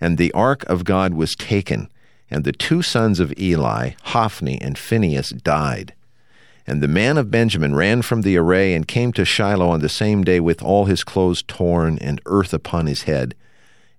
And 0.00 0.16
the 0.16 0.32
ark 0.32 0.64
of 0.64 0.84
God 0.84 1.14
was 1.14 1.34
taken 1.34 1.88
and 2.30 2.44
the 2.44 2.52
two 2.52 2.80
sons 2.80 3.18
of 3.18 3.36
Eli, 3.38 3.90
Hophni 4.04 4.60
and 4.60 4.78
Phinehas, 4.78 5.30
died. 5.30 5.94
And 6.66 6.80
the 6.80 6.88
man 6.88 7.18
of 7.18 7.30
Benjamin 7.30 7.74
ran 7.74 8.02
from 8.02 8.22
the 8.22 8.36
array 8.36 8.74
and 8.74 8.86
came 8.86 9.12
to 9.14 9.24
Shiloh 9.24 9.68
on 9.68 9.80
the 9.80 9.88
same 9.88 10.22
day 10.22 10.38
with 10.38 10.62
all 10.62 10.84
his 10.84 11.02
clothes 11.02 11.42
torn 11.42 11.98
and 11.98 12.20
earth 12.26 12.54
upon 12.54 12.86
his 12.86 13.02
head. 13.02 13.34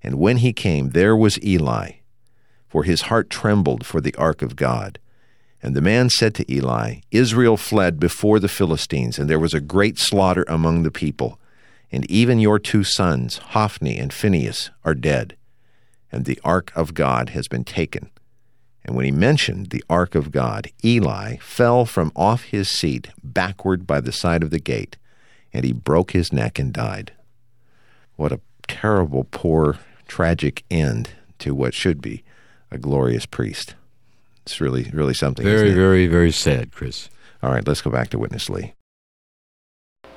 And 0.01 0.15
when 0.15 0.37
he 0.37 0.53
came, 0.53 0.91
there 0.91 1.15
was 1.15 1.43
Eli, 1.43 1.93
for 2.69 2.83
his 2.83 3.03
heart 3.03 3.29
trembled 3.29 3.85
for 3.85 3.99
the 3.99 4.15
ark 4.15 4.41
of 4.41 4.55
God. 4.55 4.99
And 5.63 5.75
the 5.75 5.81
man 5.81 6.09
said 6.09 6.33
to 6.35 6.51
Eli, 6.51 7.01
Israel 7.11 7.55
fled 7.55 7.99
before 7.99 8.39
the 8.39 8.47
Philistines, 8.47 9.19
and 9.19 9.29
there 9.29 9.39
was 9.39 9.53
a 9.53 9.61
great 9.61 9.99
slaughter 9.99 10.43
among 10.47 10.83
the 10.83 10.91
people. 10.91 11.39
And 11.91 12.09
even 12.09 12.39
your 12.39 12.57
two 12.57 12.83
sons, 12.83 13.37
Hophni 13.37 13.97
and 13.97 14.11
Phinehas, 14.11 14.71
are 14.83 14.95
dead, 14.95 15.35
and 16.11 16.25
the 16.25 16.39
ark 16.43 16.71
of 16.75 16.93
God 16.93 17.29
has 17.29 17.47
been 17.47 17.63
taken. 17.63 18.09
And 18.83 18.95
when 18.95 19.05
he 19.05 19.11
mentioned 19.11 19.67
the 19.67 19.83
ark 19.89 20.15
of 20.15 20.31
God, 20.31 20.71
Eli 20.83 21.37
fell 21.37 21.85
from 21.85 22.11
off 22.15 22.43
his 22.45 22.69
seat 22.69 23.09
backward 23.23 23.85
by 23.85 24.01
the 24.01 24.11
side 24.11 24.41
of 24.41 24.49
the 24.49 24.59
gate, 24.59 24.97
and 25.53 25.63
he 25.63 25.73
broke 25.73 26.11
his 26.11 26.33
neck 26.33 26.57
and 26.57 26.73
died. 26.73 27.13
What 28.15 28.31
a 28.31 28.39
terrible, 28.67 29.27
poor, 29.29 29.77
tragic 30.07 30.63
end 30.71 31.11
to 31.39 31.53
what 31.53 31.73
should 31.73 32.01
be 32.01 32.23
a 32.71 32.77
glorious 32.77 33.25
priest. 33.25 33.75
It's 34.51 34.59
really, 34.59 34.91
really 34.91 35.13
something. 35.13 35.45
Very, 35.45 35.73
very, 35.73 36.07
very 36.07 36.31
sad, 36.33 36.73
Chris. 36.73 37.09
All 37.41 37.53
right, 37.53 37.65
let's 37.65 37.79
go 37.79 37.89
back 37.89 38.09
to 38.09 38.19
Witness 38.19 38.49
Lee. 38.49 38.73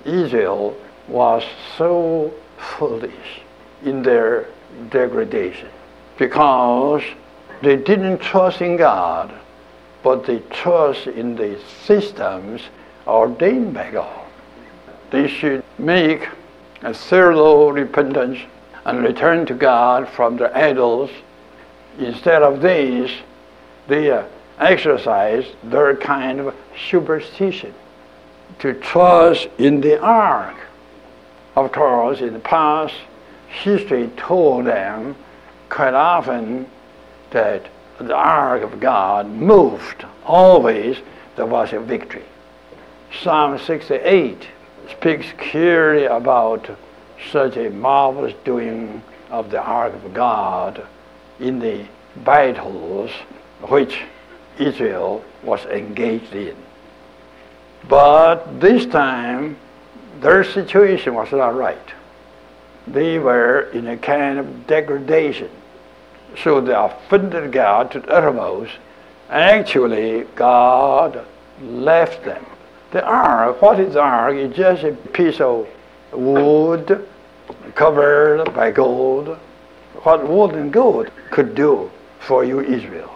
Israel 0.04 0.76
was 1.06 1.44
so 1.78 2.34
foolish 2.58 3.42
in 3.84 4.02
their 4.02 4.48
degradation 4.90 5.68
because 6.18 7.04
they 7.62 7.76
didn't 7.76 8.18
trust 8.18 8.60
in 8.60 8.76
God, 8.76 9.32
but 10.02 10.26
they 10.26 10.40
trust 10.50 11.06
in 11.06 11.36
the 11.36 11.56
systems 11.84 12.62
ordained 13.06 13.72
by 13.72 13.92
God. 13.92 14.26
They 15.12 15.28
should 15.28 15.62
make 15.78 16.26
a 16.82 16.92
thorough 16.92 17.68
repentance 17.68 18.40
and 18.84 19.04
return 19.04 19.46
to 19.46 19.54
God 19.54 20.08
from 20.08 20.38
their 20.38 20.54
idols. 20.56 21.10
Instead 22.00 22.42
of 22.42 22.60
this, 22.60 23.12
they 23.86 24.10
uh, 24.10 24.24
exercise 24.58 25.44
their 25.62 25.96
kind 25.96 26.40
of 26.40 26.54
superstition 26.88 27.74
to 28.58 28.74
trust 28.74 29.48
in 29.58 29.80
the 29.80 30.00
ark. 30.00 30.56
Of 31.56 31.72
course, 31.72 32.20
in 32.20 32.32
the 32.32 32.40
past, 32.40 32.94
history 33.48 34.10
told 34.16 34.66
them 34.66 35.16
quite 35.68 35.94
often 35.94 36.66
that 37.30 37.66
the 37.98 38.14
ark 38.14 38.62
of 38.62 38.80
God 38.80 39.28
moved, 39.28 40.04
always 40.24 40.98
there 41.36 41.46
was 41.46 41.72
a 41.72 41.80
victory. 41.80 42.24
Psalm 43.22 43.58
68 43.58 44.48
speaks 44.90 45.26
clearly 45.38 46.04
about 46.04 46.68
such 47.30 47.56
a 47.56 47.70
marvelous 47.70 48.34
doing 48.44 49.02
of 49.30 49.50
the 49.50 49.60
ark 49.60 49.94
of 49.94 50.12
God 50.12 50.86
in 51.40 51.58
the 51.58 51.86
battles 52.16 53.10
which 53.62 54.02
Israel 54.58 55.24
was 55.42 55.64
engaged 55.66 56.34
in. 56.34 56.56
But 57.88 58.60
this 58.60 58.86
time, 58.86 59.56
their 60.20 60.44
situation 60.44 61.14
was 61.14 61.30
not 61.32 61.54
right. 61.54 61.92
They 62.86 63.18
were 63.18 63.70
in 63.72 63.86
a 63.86 63.96
kind 63.96 64.38
of 64.38 64.66
degradation 64.66 65.50
so 66.42 66.60
they 66.60 66.74
offended 66.74 67.52
God 67.52 67.90
to 67.92 68.00
the 68.00 68.08
uttermost. 68.08 68.72
and 69.28 69.42
Actually, 69.42 70.24
God 70.34 71.24
left 71.62 72.24
them. 72.24 72.44
The 72.90 73.04
ark, 73.04 73.60
what 73.60 73.80
is 73.80 73.96
ark? 73.96 74.34
It's 74.36 74.56
just 74.56 74.84
a 74.84 74.92
piece 74.92 75.40
of 75.40 75.68
wood 76.12 77.06
covered 77.74 78.52
by 78.54 78.70
gold. 78.70 79.38
What 80.02 80.28
wood 80.28 80.54
and 80.54 80.72
gold 80.72 81.10
could 81.30 81.54
do 81.54 81.90
for 82.20 82.44
you, 82.44 82.60
Israel. 82.60 83.13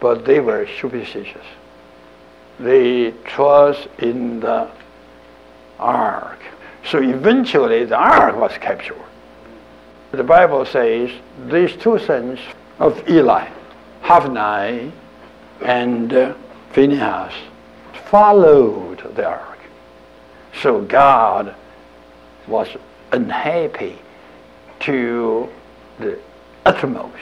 But 0.00 0.24
they 0.24 0.40
were 0.40 0.66
superstitious. 0.80 1.44
They 2.58 3.12
trust 3.24 3.88
in 3.98 4.40
the 4.40 4.70
ark. 5.78 6.38
So 6.84 7.02
eventually 7.02 7.84
the 7.84 7.96
ark 7.96 8.36
was 8.36 8.52
captured. 8.58 9.02
The 10.12 10.22
Bible 10.22 10.64
says 10.64 11.10
these 11.48 11.74
two 11.76 11.98
sons 11.98 12.38
of 12.78 13.08
Eli, 13.08 13.48
Hophni 14.02 14.92
and 15.62 16.34
Phinehas, 16.72 17.34
followed 18.06 19.14
the 19.16 19.26
ark. 19.26 19.58
So 20.62 20.82
God 20.82 21.54
was 22.46 22.68
unhappy 23.12 23.98
to 24.80 25.48
the 25.98 26.18
uttermost. 26.64 27.12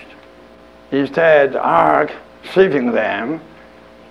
Instead, 0.93 1.55
the 1.55 1.63
ark 1.63 2.13
saving 2.53 2.93
them, 2.93 3.41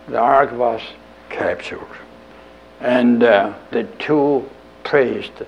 the 0.07 0.17
ark 0.17 0.51
was 0.51 0.81
captured. 1.29 1.79
And 2.79 3.23
uh, 3.23 3.53
the 3.71 3.83
two 3.99 4.49
priests 4.83 5.41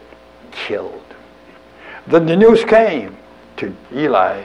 killed. 0.51 1.01
Then 2.07 2.25
the 2.25 2.35
news 2.35 2.63
came 2.63 3.17
to 3.57 3.75
Eli 3.93 4.43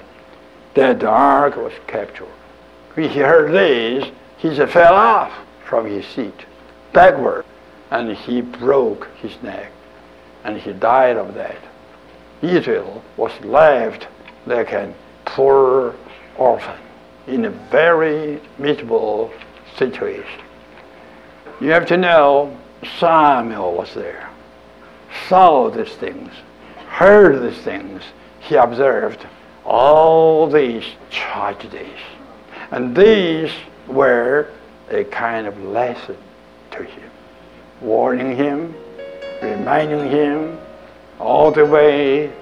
that 0.74 1.00
the 1.00 1.08
ark 1.08 1.56
was 1.56 1.72
captured. 1.86 2.26
When 2.94 3.08
he 3.08 3.20
heard 3.20 3.52
this, 3.52 4.10
he 4.38 4.54
fell 4.66 4.94
off 4.94 5.32
from 5.64 5.86
his 5.86 6.06
seat 6.06 6.46
backward 6.92 7.44
and 7.90 8.16
he 8.16 8.40
broke 8.40 9.08
his 9.16 9.40
neck 9.42 9.70
and 10.44 10.56
he 10.56 10.72
died 10.72 11.16
of 11.16 11.34
that. 11.34 11.58
Israel 12.42 13.02
was 13.16 13.32
left 13.44 14.08
like 14.46 14.72
a 14.72 14.92
poor 15.24 15.94
orphan 16.36 16.78
in 17.26 17.44
a 17.44 17.50
very 17.50 18.40
miserable 18.58 19.32
situation. 19.76 20.40
You 21.60 21.70
have 21.70 21.86
to 21.86 21.96
know 21.96 22.56
Samuel 22.98 23.74
was 23.74 23.92
there, 23.94 24.28
saw 25.28 25.68
these 25.68 25.92
things, 25.92 26.32
heard 26.88 27.42
these 27.42 27.60
things. 27.62 28.02
He 28.40 28.54
observed 28.54 29.26
all 29.64 30.48
these 30.48 30.84
tragedies. 31.10 31.98
And 32.70 32.96
these 32.96 33.52
were 33.86 34.48
a 34.90 35.04
kind 35.04 35.46
of 35.46 35.62
lesson 35.62 36.16
to 36.72 36.82
him, 36.82 37.10
warning 37.80 38.36
him, 38.36 38.74
reminding 39.42 40.10
him 40.10 40.58
all 41.18 41.50
the 41.50 41.66
way 41.66 42.32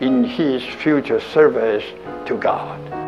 in 0.00 0.24
his 0.24 0.62
future 0.62 1.20
service 1.20 1.84
to 2.26 2.36
God. 2.36 3.03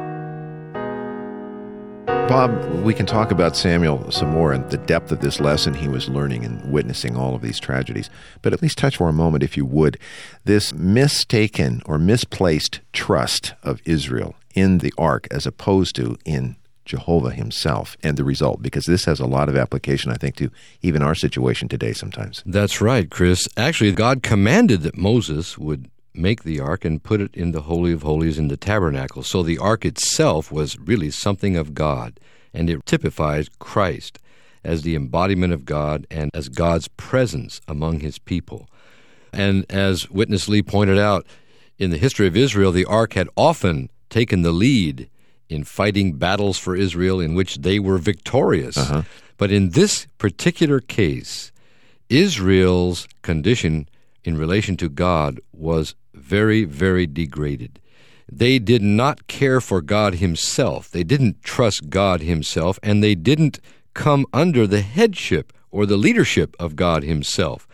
Bob, 2.29 2.83
we 2.83 2.93
can 2.93 3.07
talk 3.07 3.31
about 3.31 3.57
Samuel 3.57 4.11
some 4.11 4.31
more 4.31 4.53
and 4.53 4.69
the 4.69 4.79
depth 4.79 5.13
of 5.13 5.21
this 5.21 5.39
lesson 5.39 5.73
he 5.73 5.87
was 5.87 6.09
learning 6.09 6.45
and 6.45 6.73
witnessing 6.73 7.17
all 7.17 7.37
of 7.37 7.41
these 7.41 7.61
tragedies. 7.61 8.11
But 8.43 8.53
at 8.53 8.61
least 8.61 8.79
touch 8.79 8.97
for 8.97 9.09
a 9.09 9.13
moment, 9.13 9.45
if 9.45 9.57
you 9.57 9.65
would, 9.65 9.97
this 10.45 10.75
mistaken 10.75 11.83
or 11.87 11.99
misplaced 11.99 12.81
trust 12.93 13.55
of 13.63 13.81
Israel 13.85 14.35
in 14.57 14.79
the 14.79 14.93
ark 14.99 15.29
as 15.31 15.47
opposed 15.47 15.95
to 15.97 16.19
in 16.25 16.57
Jehovah 16.85 17.31
himself 17.31 17.97
and 18.03 18.17
the 18.17 18.25
result, 18.25 18.61
because 18.61 18.87
this 18.87 19.05
has 19.05 19.21
a 19.21 19.27
lot 19.27 19.49
of 19.49 19.57
application, 19.57 20.11
I 20.11 20.17
think, 20.17 20.35
to 20.37 20.51
even 20.83 21.03
our 21.03 21.15
situation 21.15 21.69
today 21.69 21.93
sometimes. 21.93 22.43
That's 22.45 22.81
right, 22.81 23.09
Chris. 23.09 23.47
Actually, 23.57 23.93
God 23.93 24.25
commanded 24.25 24.83
that 24.83 24.99
Moses 24.99 25.59
would 25.59 25.89
make 26.17 26.43
the 26.43 26.61
ark 26.61 26.85
and 26.85 27.03
put 27.03 27.21
it 27.21 27.35
in 27.35 27.53
the 27.53 27.63
Holy 27.63 27.93
of 27.93 28.03
Holies 28.03 28.39
in 28.39 28.49
the 28.49 28.57
tabernacle. 28.57 29.23
So 29.23 29.43
the 29.43 29.59
ark 29.59 29.85
itself 29.85 30.51
was 30.51 30.79
really 30.79 31.11
something 31.11 31.57
of 31.57 31.75
God, 31.75 32.19
and 32.53 32.69
it 32.71 32.85
typifies 32.87 33.51
Christ 33.59 34.19
as 34.65 34.83
the 34.83 34.97
embodiment 34.97 35.53
of 35.53 35.65
God 35.65 36.07
and 36.11 36.31
as 36.35 36.49
God's 36.49 36.89
presence 36.89 37.61
among 37.69 38.01
his 38.01 38.19
people. 38.19 38.69
And 39.33 39.65
as 39.71 40.11
Witness 40.11 40.49
Lee 40.49 40.63
pointed 40.63 40.99
out, 40.99 41.27
in 41.79 41.91
the 41.91 41.99
history 41.99 42.27
of 42.27 42.37
Israel, 42.37 42.73
the 42.73 42.87
ark 42.87 43.13
had 43.13 43.29
often 43.37 43.91
taken 44.09 44.43
the 44.43 44.53
lead 44.53 45.11
in 45.49 45.63
fighting 45.63 46.15
battles 46.15 46.59
for 46.59 46.75
Israel 46.75 47.21
in 47.21 47.35
which 47.35 47.57
they 47.57 47.79
were 47.79 47.99
victorious. 47.99 48.77
Uh-huh. 48.77 49.03
But 49.37 49.53
in 49.53 49.71
this 49.71 50.07
particular 50.19 50.81
case, 50.81 51.53
Israel's 52.09 53.07
condition 53.23 53.89
in 54.25 54.37
relation 54.37 54.77
to 54.79 54.89
God 54.89 55.41
was 55.53 55.95
very, 56.17 56.65
very 56.65 57.07
degraded. 57.07 57.79
They 58.31 58.59
did 58.59 58.83
not 58.83 59.27
care 59.29 59.61
for 59.61 59.81
God 59.81 60.15
Himself. 60.15 60.91
They 60.91 61.05
didn't 61.05 61.43
trust 61.43 61.91
God 61.91 62.21
Himself, 62.23 62.79
and 62.83 63.03
they 63.03 63.15
didn't 63.15 63.61
come 63.95 64.27
under 64.33 64.67
the 64.67 64.83
headship 64.83 65.53
or 65.71 65.87
the 65.87 65.97
leadership 65.97 66.57
of 66.59 66.77
God 66.77 67.05
Himself. 67.05 67.69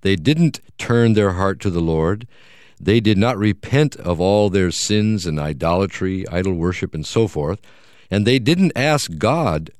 They 0.00 0.16
didn't 0.16 0.60
turn 0.78 1.12
their 1.12 1.32
heart 1.32 1.60
to 1.60 1.70
the 1.70 1.80
Lord. 1.80 2.26
They 2.80 3.00
did 3.00 3.18
not 3.18 3.36
repent 3.36 3.96
of 3.96 4.20
all 4.20 4.48
their 4.48 4.70
sins 4.70 5.26
and 5.26 5.38
idolatry, 5.38 6.26
idol 6.28 6.54
worship, 6.54 6.94
and 6.94 7.04
so 7.04 7.28
forth. 7.28 7.60
And 8.10 8.26
they 8.26 8.38
didn't 8.38 8.72
ask 8.74 9.18
God 9.18 9.70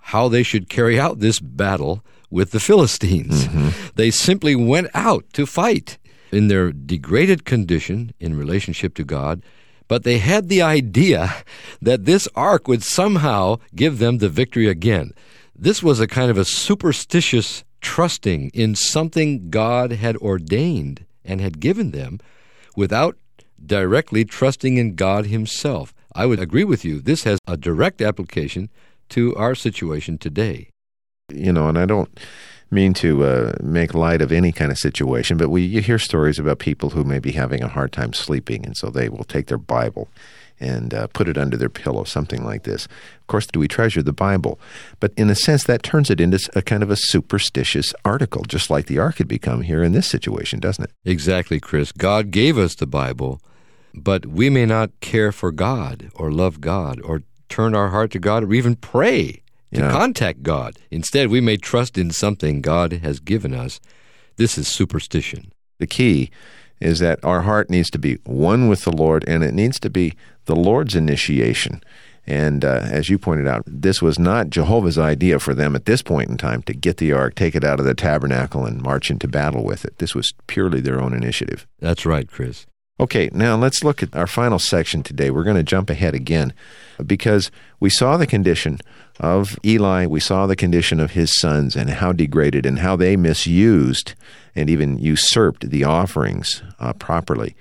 how 0.00 0.28
they 0.28 0.42
should 0.42 0.70
carry 0.70 0.98
out 0.98 1.20
this 1.20 1.38
battle 1.38 2.02
with 2.30 2.52
the 2.52 2.60
Philistines. 2.60 3.46
Mm-hmm. 3.46 3.88
They 3.96 4.10
simply 4.10 4.56
went 4.56 4.88
out 4.94 5.24
to 5.34 5.46
fight 5.46 5.98
in 6.32 6.48
their 6.48 6.72
degraded 6.72 7.44
condition 7.44 8.12
in 8.20 8.36
relationship 8.36 8.94
to 8.94 9.04
God, 9.04 9.42
but 9.88 10.02
they 10.02 10.18
had 10.18 10.48
the 10.48 10.62
idea 10.62 11.34
that 11.82 12.04
this 12.04 12.28
ark 12.34 12.68
would 12.68 12.82
somehow 12.82 13.56
give 13.74 13.98
them 13.98 14.18
the 14.18 14.28
victory 14.28 14.68
again. 14.68 15.12
This 15.54 15.82
was 15.82 16.00
a 16.00 16.06
kind 16.06 16.30
of 16.30 16.38
a 16.38 16.44
superstitious 16.44 17.64
trusting 17.80 18.50
in 18.52 18.74
something 18.74 19.48
God 19.48 19.92
had 19.92 20.16
ordained 20.16 21.04
and 21.24 21.40
had 21.40 21.60
given 21.60 21.92
them 21.92 22.18
without 22.76 23.16
directly 23.64 24.24
trusting 24.24 24.76
in 24.76 24.94
God 24.94 25.26
Himself. 25.26 25.94
I 26.14 26.26
would 26.26 26.40
agree 26.40 26.64
with 26.64 26.84
you. 26.84 27.00
This 27.00 27.24
has 27.24 27.38
a 27.46 27.56
direct 27.56 28.02
application 28.02 28.70
to 29.10 29.34
our 29.36 29.54
situation 29.54 30.18
today. 30.18 30.70
You 31.32 31.52
know, 31.52 31.68
and 31.68 31.78
I 31.78 31.86
don't 31.86 32.18
mean 32.70 32.94
to 32.94 33.24
uh, 33.24 33.52
make 33.62 33.94
light 33.94 34.20
of 34.20 34.32
any 34.32 34.52
kind 34.52 34.70
of 34.70 34.78
situation, 34.78 35.36
but 35.36 35.48
we 35.48 35.62
you 35.62 35.80
hear 35.80 35.98
stories 35.98 36.38
about 36.38 36.58
people 36.58 36.90
who 36.90 37.04
may 37.04 37.18
be 37.18 37.32
having 37.32 37.62
a 37.62 37.68
hard 37.68 37.92
time 37.92 38.12
sleeping, 38.12 38.64
and 38.66 38.76
so 38.76 38.90
they 38.90 39.08
will 39.08 39.24
take 39.24 39.46
their 39.46 39.58
Bible 39.58 40.08
and 40.58 40.94
uh, 40.94 41.06
put 41.08 41.28
it 41.28 41.36
under 41.36 41.56
their 41.56 41.68
pillow, 41.68 42.04
something 42.04 42.44
like 42.44 42.62
this. 42.62 42.86
Of 42.86 43.26
course, 43.26 43.46
do 43.46 43.60
we 43.60 43.68
treasure 43.68 44.02
the 44.02 44.12
Bible? 44.12 44.58
But 45.00 45.12
in 45.16 45.28
a 45.28 45.34
sense, 45.34 45.64
that 45.64 45.82
turns 45.82 46.10
it 46.10 46.20
into 46.20 46.38
a 46.54 46.62
kind 46.62 46.82
of 46.82 46.90
a 46.90 46.96
superstitious 46.96 47.94
article, 48.04 48.42
just 48.42 48.70
like 48.70 48.86
the 48.86 48.98
ark 48.98 49.18
had 49.18 49.28
become 49.28 49.62
here 49.62 49.82
in 49.82 49.92
this 49.92 50.06
situation, 50.06 50.60
doesn't 50.60 50.84
it? 50.84 50.92
Exactly, 51.04 51.60
Chris. 51.60 51.92
God 51.92 52.30
gave 52.30 52.56
us 52.56 52.74
the 52.74 52.86
Bible, 52.86 53.40
but 53.94 54.26
we 54.26 54.48
may 54.48 54.66
not 54.66 54.98
care 55.00 55.30
for 55.30 55.52
God 55.52 56.10
or 56.14 56.32
love 56.32 56.60
God 56.60 57.00
or 57.02 57.22
turn 57.48 57.74
our 57.74 57.90
heart 57.90 58.10
to 58.12 58.18
God 58.18 58.44
or 58.44 58.54
even 58.54 58.76
pray 58.76 59.42
to 59.72 59.80
Yeah. 59.80 59.90
contact 59.90 60.42
God. 60.42 60.76
Instead, 60.90 61.28
we 61.28 61.40
may 61.40 61.56
trust 61.56 61.98
in 61.98 62.10
something 62.10 62.60
God 62.60 62.92
has 62.92 63.20
given 63.20 63.54
us. 63.54 63.80
This 64.36 64.56
is 64.58 64.68
superstition. 64.68 65.52
The 65.78 65.86
key 65.86 66.30
is 66.80 66.98
that 66.98 67.18
our 67.24 67.42
heart 67.42 67.70
needs 67.70 67.90
to 67.90 67.98
be 67.98 68.18
one 68.24 68.68
with 68.68 68.84
the 68.84 68.92
Lord, 68.92 69.24
and 69.26 69.42
it 69.42 69.54
needs 69.54 69.80
to 69.80 69.90
be 69.90 70.12
the 70.44 70.56
Lord's 70.56 70.94
initiation. 70.94 71.82
And 72.28 72.64
uh, 72.64 72.80
as 72.82 73.08
you 73.08 73.18
pointed 73.18 73.46
out, 73.46 73.62
this 73.66 74.02
was 74.02 74.18
not 74.18 74.50
Jehovah's 74.50 74.98
idea 74.98 75.38
for 75.38 75.54
them 75.54 75.76
at 75.76 75.84
this 75.86 76.02
point 76.02 76.28
in 76.28 76.36
time 76.36 76.60
to 76.62 76.74
get 76.74 76.96
the 76.96 77.12
ark, 77.12 77.34
take 77.36 77.54
it 77.54 77.62
out 77.64 77.78
of 77.78 77.86
the 77.86 77.94
tabernacle, 77.94 78.66
and 78.66 78.82
march 78.82 79.10
into 79.10 79.28
battle 79.28 79.64
with 79.64 79.84
it. 79.84 79.98
This 79.98 80.14
was 80.14 80.32
purely 80.48 80.80
their 80.80 81.00
own 81.00 81.14
initiative. 81.14 81.66
That's 81.80 82.04
right, 82.04 82.28
Chris. 82.28 82.66
Okay, 82.98 83.28
now 83.32 83.56
let's 83.56 83.84
look 83.84 84.02
at 84.02 84.16
our 84.16 84.26
final 84.26 84.58
section 84.58 85.02
today. 85.02 85.30
We're 85.30 85.44
going 85.44 85.56
to 85.56 85.62
jump 85.62 85.90
ahead 85.90 86.14
again 86.14 86.54
because 87.04 87.50
we 87.78 87.90
saw 87.90 88.16
the 88.16 88.26
condition 88.26 88.78
of 89.20 89.58
Eli, 89.62 90.06
we 90.06 90.18
saw 90.18 90.46
the 90.46 90.56
condition 90.56 90.98
of 90.98 91.10
his 91.10 91.38
sons 91.38 91.76
and 91.76 91.90
how 91.90 92.12
degraded 92.12 92.64
and 92.64 92.78
how 92.78 92.96
they 92.96 93.14
misused 93.14 94.14
and 94.54 94.70
even 94.70 94.98
usurped 94.98 95.68
the 95.68 95.84
offerings 95.84 96.62
uh, 96.78 96.94
properly. 96.94 97.54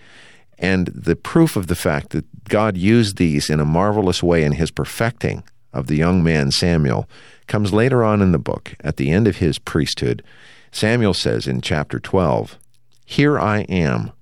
And 0.57 0.87
the 0.87 1.17
proof 1.17 1.57
of 1.57 1.67
the 1.67 1.75
fact 1.75 2.11
that 2.11 2.45
God 2.45 2.77
used 2.77 3.17
these 3.17 3.49
in 3.49 3.59
a 3.59 3.65
marvelous 3.65 4.23
way 4.23 4.43
in 4.43 4.53
his 4.53 4.71
perfecting 4.71 5.43
of 5.73 5.87
the 5.87 5.97
young 5.97 6.23
man 6.23 6.51
Samuel 6.51 7.09
comes 7.47 7.73
later 7.73 8.05
on 8.05 8.21
in 8.21 8.31
the 8.31 8.39
book. 8.39 8.75
At 8.79 8.95
the 8.95 9.11
end 9.11 9.27
of 9.27 9.37
his 9.37 9.59
priesthood, 9.59 10.23
Samuel 10.71 11.13
says 11.13 11.45
in 11.45 11.59
chapter 11.59 11.99
12, 11.99 12.57
Here 13.05 13.37
I 13.37 13.63
am 13.63 14.13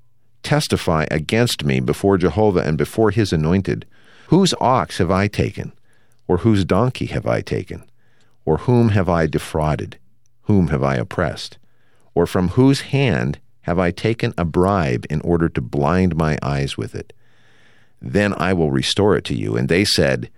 testify 0.43 1.06
against 1.10 1.63
me 1.63 1.79
before 1.79 2.17
Jehovah 2.17 2.62
and 2.62 2.77
before 2.77 3.12
his 3.12 3.34
anointed. 3.34 3.86
Whose 4.27 4.53
ox 4.60 4.97
have 4.97 5.12
I 5.12 5.27
taken? 5.27 5.73
Or 6.27 6.39
whose 6.39 6.65
donkey 6.65 7.08
have 7.08 7.25
I 7.25 7.41
taken? 7.41 7.84
Or 8.45 8.58
whom 8.60 8.89
have 8.89 9.10
I 9.10 9.27
defrauded? 9.27 9.97
Whom 10.43 10.67
have 10.67 10.84
I 10.84 10.95
oppressed? 10.95 11.58
Or 12.15 12.27
from 12.27 12.49
whose 12.49 12.82
hand 12.82 13.39
have 13.62 13.79
I 13.79 13.91
taken 13.91 14.34
a 14.38 14.45
bribe 14.45 15.06
in 15.10 15.21
order 15.21 15.49
to 15.49 15.62
blind 15.62 16.15
my 16.15 16.38
eyes 16.41 16.77
with 16.77 16.93
it? 16.93 17.13
Then 18.01 18.34
I 18.38 18.53
will 18.53 18.71
restore 18.71 19.15
it 19.15 19.23
to 19.25 19.36
you. 19.36 19.56
And 19.56 19.69
they 19.69 19.86
said, 19.86 20.29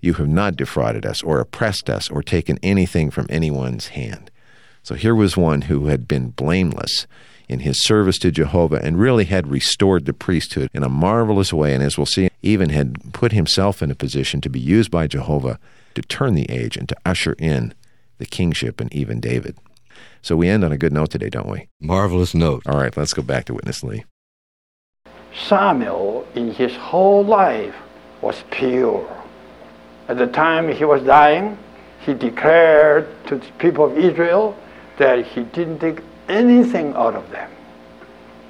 You 0.00 0.14
have 0.14 0.28
not 0.28 0.56
defrauded 0.56 1.06
us, 1.06 1.22
or 1.22 1.38
oppressed 1.38 1.88
us, 1.88 2.10
or 2.10 2.22
taken 2.22 2.58
anything 2.62 3.10
from 3.10 3.26
anyone's 3.30 3.88
hand. 3.88 4.30
So 4.84 4.94
here 4.94 5.14
was 5.14 5.34
one 5.34 5.62
who 5.62 5.86
had 5.86 6.06
been 6.06 6.28
blameless 6.28 7.06
in 7.48 7.60
his 7.60 7.82
service 7.82 8.18
to 8.18 8.30
Jehovah 8.30 8.84
and 8.84 8.98
really 8.98 9.24
had 9.24 9.50
restored 9.50 10.04
the 10.04 10.12
priesthood 10.12 10.68
in 10.74 10.82
a 10.82 10.90
marvelous 10.90 11.54
way. 11.54 11.72
And 11.74 11.82
as 11.82 11.96
we'll 11.96 12.04
see, 12.04 12.28
even 12.42 12.68
had 12.68 13.14
put 13.14 13.32
himself 13.32 13.82
in 13.82 13.90
a 13.90 13.94
position 13.94 14.42
to 14.42 14.50
be 14.50 14.60
used 14.60 14.90
by 14.90 15.06
Jehovah 15.06 15.58
to 15.94 16.02
turn 16.02 16.34
the 16.34 16.50
age 16.50 16.76
and 16.76 16.86
to 16.90 16.96
usher 17.06 17.34
in 17.38 17.72
the 18.18 18.26
kingship 18.26 18.78
and 18.78 18.92
even 18.94 19.20
David. 19.20 19.56
So 20.20 20.36
we 20.36 20.50
end 20.50 20.64
on 20.64 20.72
a 20.72 20.78
good 20.78 20.92
note 20.92 21.10
today, 21.10 21.30
don't 21.30 21.48
we? 21.48 21.66
Marvelous 21.80 22.34
note. 22.34 22.62
All 22.66 22.78
right, 22.78 22.94
let's 22.94 23.14
go 23.14 23.22
back 23.22 23.46
to 23.46 23.54
Witness 23.54 23.82
Lee. 23.82 24.04
Samuel, 25.34 26.26
in 26.34 26.52
his 26.52 26.76
whole 26.76 27.24
life, 27.24 27.74
was 28.20 28.44
pure. 28.50 29.10
At 30.08 30.18
the 30.18 30.26
time 30.26 30.68
he 30.68 30.84
was 30.84 31.02
dying, 31.02 31.56
he 32.00 32.12
declared 32.12 33.08
to 33.28 33.36
the 33.36 33.46
people 33.58 33.86
of 33.86 33.96
Israel 33.96 34.54
that 34.98 35.26
he 35.26 35.42
didn't 35.42 35.78
take 35.78 36.00
anything 36.28 36.94
out 36.94 37.14
of 37.14 37.30
them. 37.30 37.50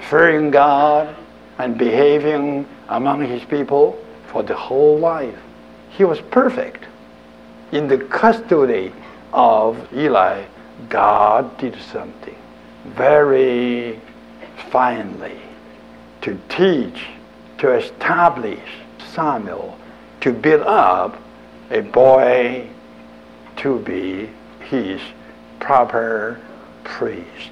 Fearing 0.09 0.51
God 0.51 1.15
and 1.57 1.77
behaving 1.77 2.67
among 2.89 3.25
his 3.25 3.43
people 3.45 3.97
for 4.27 4.43
the 4.43 4.55
whole 4.55 4.97
life. 4.97 5.39
He 5.89 6.03
was 6.03 6.19
perfect. 6.21 6.85
In 7.71 7.87
the 7.87 7.97
custody 7.97 8.91
of 9.33 9.91
Eli, 9.93 10.43
God 10.89 11.57
did 11.57 11.75
something 11.91 12.35
very 12.85 13.99
finely 14.69 15.39
to 16.21 16.39
teach, 16.49 17.07
to 17.57 17.71
establish 17.71 18.59
Samuel, 19.13 19.77
to 20.21 20.31
build 20.31 20.61
up 20.61 21.17
a 21.71 21.81
boy 21.81 22.67
to 23.57 23.79
be 23.79 24.29
his 24.65 25.01
proper 25.65 26.39
priest. 26.83 27.49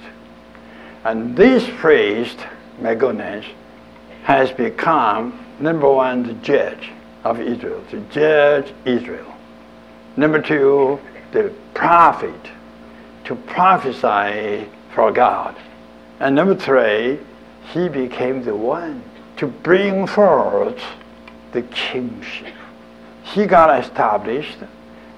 And 1.04 1.36
this 1.36 1.68
priest, 1.78 2.38
my 2.80 2.94
has 4.22 4.52
become, 4.52 5.44
number 5.60 5.92
one, 5.92 6.22
the 6.22 6.36
judge 6.36 6.92
of 7.24 7.40
Israel, 7.40 7.84
to 7.90 8.00
judge 8.12 8.72
Israel. 8.86 9.34
Number 10.16 10.40
two, 10.40 11.00
the 11.32 11.52
prophet, 11.74 12.52
to 13.24 13.36
prophesy 13.36 14.70
for 14.94 15.12
God. 15.12 15.56
And 16.20 16.36
number 16.36 16.56
three, 16.56 17.20
he 17.74 17.90
became 17.90 18.44
the 18.44 18.56
one 18.56 19.02
to 19.38 19.48
bring 19.48 20.06
forth 20.06 20.82
the 21.52 21.64
kingship. 21.64 22.54
He 23.24 23.48
got 23.48 23.84
established. 23.84 24.60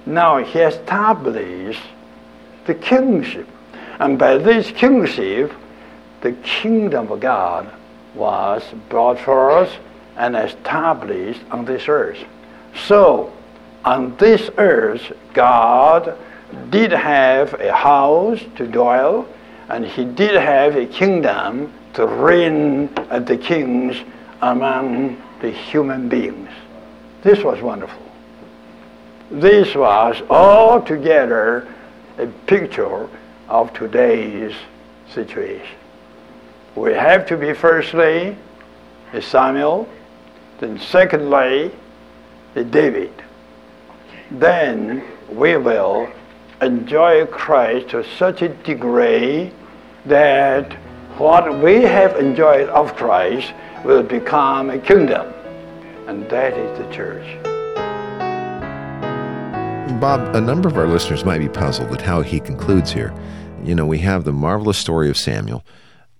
Now 0.06 0.38
he 0.38 0.60
established 0.60 1.82
the 2.66 2.74
kingship. 2.74 3.48
And 3.98 4.18
by 4.18 4.38
this 4.38 4.70
kingship, 4.70 5.52
the 6.20 6.32
kingdom 6.32 7.10
of 7.10 7.20
God 7.20 7.72
was 8.14 8.62
brought 8.88 9.18
forth 9.18 9.72
and 10.16 10.36
established 10.36 11.40
on 11.50 11.64
this 11.64 11.88
earth. 11.88 12.18
So, 12.86 13.32
on 13.84 14.16
this 14.16 14.50
earth, 14.58 15.12
God 15.32 16.18
did 16.70 16.92
have 16.92 17.54
a 17.54 17.72
house 17.72 18.40
to 18.56 18.66
dwell, 18.66 19.28
and 19.68 19.84
he 19.84 20.04
did 20.04 20.34
have 20.34 20.76
a 20.76 20.86
kingdom 20.86 21.72
to 21.94 22.06
reign 22.06 22.88
as 23.10 23.24
the 23.24 23.36
kings 23.36 23.96
among 24.42 25.22
the 25.40 25.50
human 25.50 26.08
beings. 26.08 26.50
This 27.22 27.42
was 27.42 27.60
wonderful. 27.60 28.02
This 29.30 29.74
was 29.74 30.22
altogether 30.30 31.66
a 32.18 32.26
picture 32.46 33.08
of 33.48 33.72
today's 33.72 34.54
situation. 35.12 35.76
We 36.74 36.92
have 36.92 37.26
to 37.26 37.36
be 37.36 37.52
firstly 37.52 38.36
a 39.12 39.22
Samuel, 39.22 39.88
then 40.58 40.78
secondly 40.78 41.70
a 42.54 42.64
David. 42.64 43.12
Then 44.30 45.04
we 45.30 45.56
will 45.56 46.10
enjoy 46.60 47.26
Christ 47.26 47.90
to 47.90 48.04
such 48.16 48.42
a 48.42 48.48
degree 48.48 49.52
that 50.06 50.72
what 51.18 51.62
we 51.62 51.82
have 51.82 52.16
enjoyed 52.16 52.68
of 52.68 52.94
Christ 52.96 53.52
will 53.84 54.02
become 54.02 54.70
a 54.70 54.78
kingdom, 54.78 55.32
and 56.06 56.28
that 56.28 56.54
is 56.54 56.78
the 56.78 56.92
church. 56.92 57.55
Bob, 60.00 60.36
a 60.36 60.40
number 60.40 60.68
of 60.68 60.76
our 60.76 60.86
listeners 60.86 61.24
might 61.24 61.38
be 61.38 61.48
puzzled 61.48 61.90
at 61.90 62.02
how 62.02 62.20
he 62.20 62.38
concludes 62.38 62.92
here. 62.92 63.14
You 63.64 63.74
know, 63.74 63.86
we 63.86 63.98
have 64.00 64.24
the 64.24 64.32
marvelous 64.32 64.76
story 64.76 65.08
of 65.08 65.16
Samuel 65.16 65.64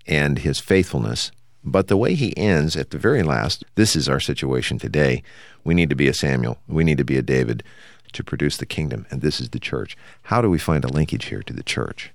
and 0.06 0.38
his 0.38 0.60
faithfulness, 0.60 1.30
but 1.62 1.88
the 1.88 1.96
way 1.96 2.14
he 2.14 2.36
ends 2.38 2.74
at 2.74 2.90
the 2.90 2.98
very 2.98 3.22
last, 3.22 3.64
this 3.74 3.94
is 3.94 4.08
our 4.08 4.18
situation 4.18 4.78
today. 4.78 5.22
We 5.62 5.74
need 5.74 5.90
to 5.90 5.96
be 5.96 6.08
a 6.08 6.14
Samuel, 6.14 6.58
we 6.66 6.84
need 6.84 6.96
to 6.98 7.04
be 7.04 7.18
a 7.18 7.22
David 7.22 7.62
to 8.12 8.24
produce 8.24 8.56
the 8.56 8.66
kingdom, 8.66 9.04
and 9.10 9.20
this 9.20 9.40
is 9.40 9.50
the 9.50 9.60
church. 9.60 9.96
How 10.22 10.40
do 10.40 10.48
we 10.48 10.58
find 10.58 10.82
a 10.84 10.88
linkage 10.88 11.26
here 11.26 11.42
to 11.42 11.52
the 11.52 11.62
church? 11.62 12.12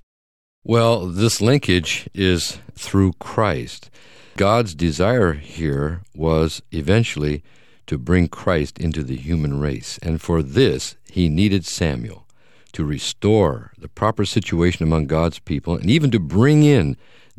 Well, 0.64 1.06
this 1.06 1.40
linkage 1.40 2.08
is 2.12 2.58
through 2.74 3.12
Christ. 3.20 3.88
God's 4.36 4.74
desire 4.74 5.34
here 5.34 6.02
was 6.14 6.60
eventually 6.72 7.44
to 7.86 7.98
bring 7.98 8.28
Christ 8.28 8.78
into 8.78 9.02
the 9.02 9.16
human 9.16 9.60
race. 9.60 9.98
And 10.02 10.20
for 10.20 10.42
this, 10.42 10.96
he 11.10 11.28
needed 11.28 11.64
Samuel 11.66 12.26
to 12.72 12.84
restore 12.84 13.72
the 13.78 13.88
proper 13.88 14.24
situation 14.24 14.82
among 14.82 15.06
God's 15.06 15.38
people 15.38 15.76
and 15.76 15.90
even 15.90 16.10
to 16.10 16.18
bring 16.18 16.62
in 16.62 16.96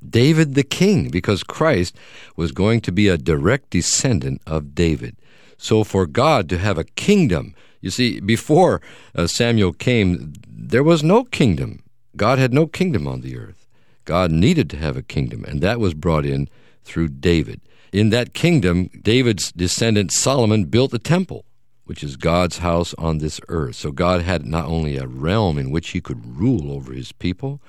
David 0.07 0.55
the 0.55 0.63
king, 0.63 1.09
because 1.09 1.43
Christ 1.43 1.95
was 2.35 2.51
going 2.51 2.81
to 2.81 2.91
be 2.91 3.07
a 3.07 3.17
direct 3.17 3.69
descendant 3.69 4.41
of 4.45 4.75
David. 4.75 5.15
So, 5.57 5.83
for 5.83 6.05
God 6.05 6.49
to 6.49 6.57
have 6.57 6.77
a 6.77 6.83
kingdom, 6.83 7.55
you 7.79 7.89
see, 7.89 8.19
before 8.19 8.81
uh, 9.15 9.27
Samuel 9.27 9.71
came, 9.71 10.33
there 10.47 10.83
was 10.83 11.03
no 11.03 11.23
kingdom. 11.23 11.83
God 12.17 12.37
had 12.37 12.53
no 12.53 12.67
kingdom 12.67 13.07
on 13.07 13.21
the 13.21 13.37
earth. 13.37 13.62
God 14.05 14.31
needed 14.31 14.69
to 14.71 14.77
have 14.77 14.97
a 14.97 15.01
kingdom, 15.01 15.43
and 15.45 15.61
that 15.61 15.79
was 15.79 15.93
brought 15.93 16.25
in 16.25 16.49
through 16.83 17.09
David. 17.09 17.61
In 17.91 18.09
that 18.09 18.33
kingdom, 18.33 18.89
David's 19.01 19.51
descendant 19.51 20.11
Solomon 20.11 20.65
built 20.65 20.91
the 20.91 20.99
temple, 20.99 21.45
which 21.85 22.03
is 22.03 22.15
God's 22.15 22.59
house 22.59 22.93
on 22.97 23.19
this 23.19 23.39
earth. 23.49 23.75
So 23.75 23.91
God 23.91 24.21
had 24.21 24.45
not 24.45 24.65
only 24.65 24.97
a 24.97 25.07
realm 25.07 25.57
in 25.57 25.69
which 25.69 25.89
he 25.89 26.01
could 26.01 26.37
rule 26.37 26.71
over 26.71 26.93
his 26.93 27.11
people, 27.11 27.61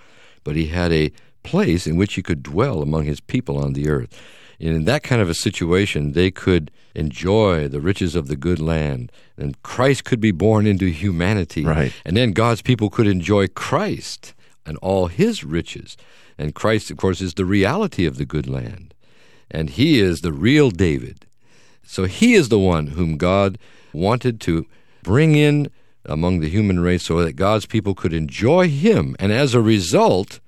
but 0.43 0.57
he 0.57 0.67
had 0.67 0.93
a 0.93 1.13
place 1.43 1.87
in 1.87 1.97
which 1.97 2.15
he 2.15 2.23
could 2.23 2.43
dwell 2.43 2.81
among 2.81 3.05
his 3.05 3.21
people 3.21 3.59
on 3.59 3.75
the 3.75 3.89
earth. 3.89 4.19
And 4.61 4.75
in 4.75 4.85
that 4.85 5.03
kind 5.03 5.21
of 5.21 5.29
a 5.29 5.35
situation, 5.35 6.13
they 6.13 6.31
could 6.31 6.71
enjoy 6.95 7.69
the 7.69 7.81
riches 7.81 8.15
of 8.15 8.29
the 8.29 8.37
good 8.37 8.61
land, 8.61 9.11
and 9.37 9.61
Christ 9.63 10.05
could 10.05 10.21
be 10.21 10.31
born 10.31 10.67
into 10.67 10.87
humanity. 10.87 11.65
Right. 11.65 11.93
And 12.05 12.17
then 12.17 12.33
God's 12.33 12.63
people 12.63 12.89
could 12.89 13.07
enjoy 13.07 13.49
Christ 13.49 14.33
and 14.65 14.79
all 14.79 15.09
his 15.09 15.45
riches. 15.45 15.97
And 16.37 16.55
Christ, 16.55 16.91
of 16.91 16.97
course, 16.97 17.21
is 17.21 17.35
the 17.35 17.45
reality 17.45 18.07
of 18.07 18.17
the 18.17 18.25
good 18.25 18.49
land 18.49 18.95
and 19.55 19.71
he 19.71 20.01
is 20.01 20.21
the 20.21 20.33
real 20.33 20.71
David. 20.71 21.27
So 21.85 22.05
he 22.05 22.35
is 22.35 22.49
the 22.49 22.59
one 22.59 22.89
whom 22.89 23.17
God 23.17 23.57
wanted 23.93 24.41
to 24.43 24.67
bring 25.03 25.37
in 25.37 25.71
among 26.05 26.41
the 26.41 26.49
human 26.49 26.81
race 26.81 27.05
so 27.05 27.23
that 27.23 27.35
God's 27.35 27.65
people 27.65 27.95
could 27.95 28.13
enjoy 28.13 28.69
him, 28.69 29.15
and 29.19 29.33
as 29.33 29.55
a 29.55 29.61
result, 29.61 30.41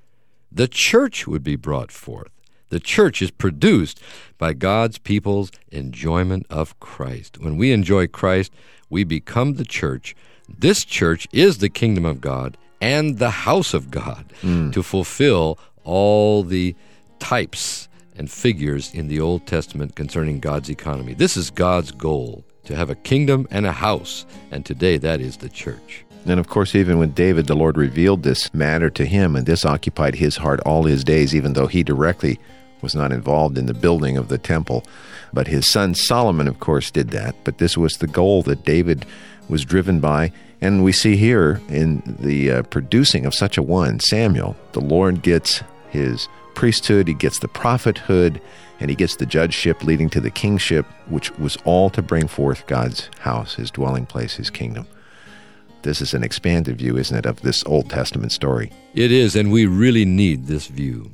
the 0.51 0.69
church 0.69 1.27
would 1.27 1.45
be 1.45 1.57
brought 1.57 1.93
forth. 1.93 2.31
The 2.69 2.81
church 2.81 3.23
is 3.23 3.31
produced 3.31 4.01
by 4.39 4.53
God's 4.53 4.99
people's 4.99 5.53
enjoyment 5.71 6.47
of 6.51 6.79
Christ. 6.81 7.39
When 7.39 7.57
we 7.57 7.71
enjoy 7.73 8.09
Christ, 8.09 8.53
we 8.91 9.05
become 9.05 9.55
the 9.55 9.65
church. 9.65 10.17
This 10.49 10.85
church 10.85 11.29
is 11.33 11.59
the 11.59 11.69
kingdom 11.69 12.05
of 12.05 12.21
God 12.21 12.57
and 12.81 13.19
the 13.19 13.31
house 13.31 13.73
of 13.73 13.91
God 13.91 14.33
mm. 14.43 14.73
to 14.73 14.83
fulfill 14.83 15.59
all 15.87 16.43
the 16.43 16.75
types 17.19 17.89
and 18.17 18.31
figures 18.31 18.93
in 18.93 19.09
the 19.09 19.21
Old 19.21 19.47
Testament 19.47 19.95
concerning 19.95 20.41
God's 20.41 20.69
economy. 20.69 21.15
This 21.15 21.37
is 21.37 21.51
God's 21.51 21.93
goal 21.93 22.45
to 22.65 22.75
have 22.75 22.91
a 22.91 22.95
kingdom 22.95 23.47
and 23.51 23.65
a 23.65 23.73
house, 23.73 24.27
and 24.51 24.67
today 24.67 24.97
that 24.99 25.21
is 25.21 25.39
the 25.39 25.49
church. 25.49 26.05
And 26.27 26.41
of 26.41 26.49
course, 26.49 26.75
even 26.75 26.99
with 26.99 27.15
David, 27.15 27.47
the 27.47 27.55
Lord 27.55 27.77
revealed 27.77 28.23
this 28.23 28.53
matter 28.53 28.91
to 28.91 29.07
him, 29.07 29.37
and 29.37 29.47
this 29.47 29.65
occupied 29.65 30.17
his 30.17 30.37
heart 30.37 30.61
all 30.61 30.83
his 30.83 31.05
days, 31.05 31.35
even 31.35 31.53
though 31.53 31.69
he 31.69 31.85
directly 31.85 32.41
was 32.83 32.95
not 32.95 33.13
involved 33.13 33.57
in 33.57 33.67
the 33.67 33.75
building 33.75 34.17
of 34.17 34.29
the 34.29 34.39
temple. 34.39 34.85
But 35.33 35.47
his 35.47 35.71
son 35.71 35.95
Solomon, 35.95 36.49
of 36.49 36.59
course, 36.59 36.91
did 36.91 37.11
that. 37.11 37.37
But 37.45 37.59
this 37.59 37.77
was 37.77 37.95
the 37.95 38.07
goal 38.07 38.43
that 38.43 38.65
David 38.65 39.07
was 39.49 39.65
driven 39.65 40.01
by. 40.01 40.33
And 40.61 40.83
we 40.83 40.93
see 40.93 41.17
here 41.17 41.61
in 41.69 42.03
the 42.21 42.51
uh, 42.51 42.63
producing 42.65 43.27
of 43.27 43.35
such 43.35 43.57
a 43.57 43.63
one, 43.63 44.01
Samuel, 44.01 44.57
the 44.73 44.81
Lord 44.81 45.23
gets 45.23 45.63
his 45.91 46.29
priesthood, 46.55 47.09
he 47.09 47.15
gets 47.15 47.39
the 47.39 47.49
prophethood, 47.49 48.41
and 48.81 48.91
he 48.91 48.97
gets 48.97 49.17
the 49.17 49.27
judgeship 49.27 49.85
leading 49.85 50.11
to 50.11 50.21
the 50.21 50.31
kingship, 50.31 50.87
which 51.09 51.31
was 51.39 51.57
all 51.65 51.91
to 51.91 52.03
bring 52.03 52.29
forth 52.29 52.67
God's 52.67 53.11
house, 53.21 53.55
his 53.55 53.71
dwelling 53.71 54.07
place, 54.07 54.35
his 54.37 54.51
kingdom. 54.51 54.87
This 55.83 56.01
is 56.01 56.15
an 56.15 56.25
expanded 56.25 56.79
view, 56.79 56.97
isn't 56.97 57.17
it, 57.17 57.27
of 57.27 57.43
this 57.43 57.65
Old 57.65 57.89
Testament 57.89 58.33
story? 58.33 58.73
It 58.95 59.13
is, 59.13 59.37
and 59.37 59.53
we 59.53 59.67
really 59.67 60.05
need 60.05 60.47
this 60.47 60.67
view. 60.67 61.13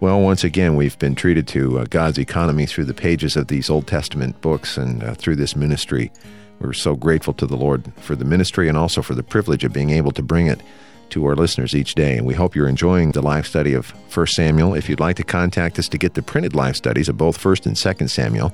Well, 0.00 0.20
once 0.20 0.44
again, 0.44 0.76
we've 0.76 0.98
been 1.00 1.16
treated 1.16 1.48
to 1.48 1.80
uh, 1.80 1.84
God's 1.90 2.18
economy 2.18 2.66
through 2.66 2.84
the 2.84 2.94
pages 2.94 3.36
of 3.36 3.48
these 3.48 3.68
Old 3.68 3.88
Testament 3.88 4.40
books 4.40 4.76
and 4.76 5.02
uh, 5.02 5.14
through 5.14 5.34
this 5.34 5.56
ministry. 5.56 6.12
We're 6.60 6.72
so 6.72 6.94
grateful 6.94 7.34
to 7.34 7.46
the 7.46 7.56
Lord 7.56 7.92
for 7.96 8.14
the 8.14 8.24
ministry 8.24 8.68
and 8.68 8.78
also 8.78 9.02
for 9.02 9.14
the 9.14 9.24
privilege 9.24 9.64
of 9.64 9.72
being 9.72 9.90
able 9.90 10.12
to 10.12 10.22
bring 10.22 10.46
it 10.46 10.60
to 11.10 11.26
our 11.26 11.34
listeners 11.34 11.74
each 11.74 11.94
day. 11.94 12.16
And 12.16 12.26
we 12.26 12.34
hope 12.34 12.54
you're 12.54 12.68
enjoying 12.68 13.12
the 13.12 13.22
Life 13.22 13.46
Study 13.46 13.74
of 13.74 13.90
1 14.14 14.26
Samuel. 14.26 14.74
If 14.74 14.88
you'd 14.88 15.00
like 15.00 15.16
to 15.16 15.24
contact 15.24 15.78
us 15.78 15.88
to 15.88 15.98
get 15.98 16.14
the 16.14 16.22
printed 16.22 16.54
Life 16.54 16.76
Studies 16.76 17.08
of 17.08 17.16
both 17.16 17.38
1st 17.38 17.66
and 17.66 17.76
2nd 17.76 18.10
Samuel, 18.10 18.52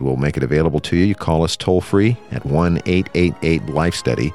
We'll 0.00 0.16
make 0.16 0.36
it 0.36 0.42
available 0.42 0.80
to 0.80 0.96
you. 0.96 1.04
You 1.04 1.14
call 1.14 1.42
us 1.42 1.56
toll 1.56 1.80
free 1.80 2.16
at 2.30 2.44
1 2.44 2.82
888 2.86 3.66
Life 3.66 3.94
Study, 3.94 4.32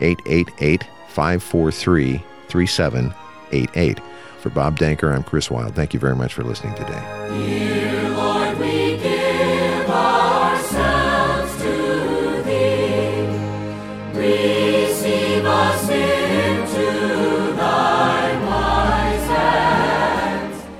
888 0.00 0.84
543 1.08 2.22
3788. 2.48 4.00
For 4.40 4.50
Bob 4.50 4.78
Danker, 4.78 5.14
I'm 5.14 5.22
Chris 5.22 5.50
Wild. 5.50 5.74
Thank 5.74 5.94
you 5.94 6.00
very 6.00 6.14
much 6.14 6.34
for 6.34 6.44
listening 6.44 6.74
today. 6.74 8.35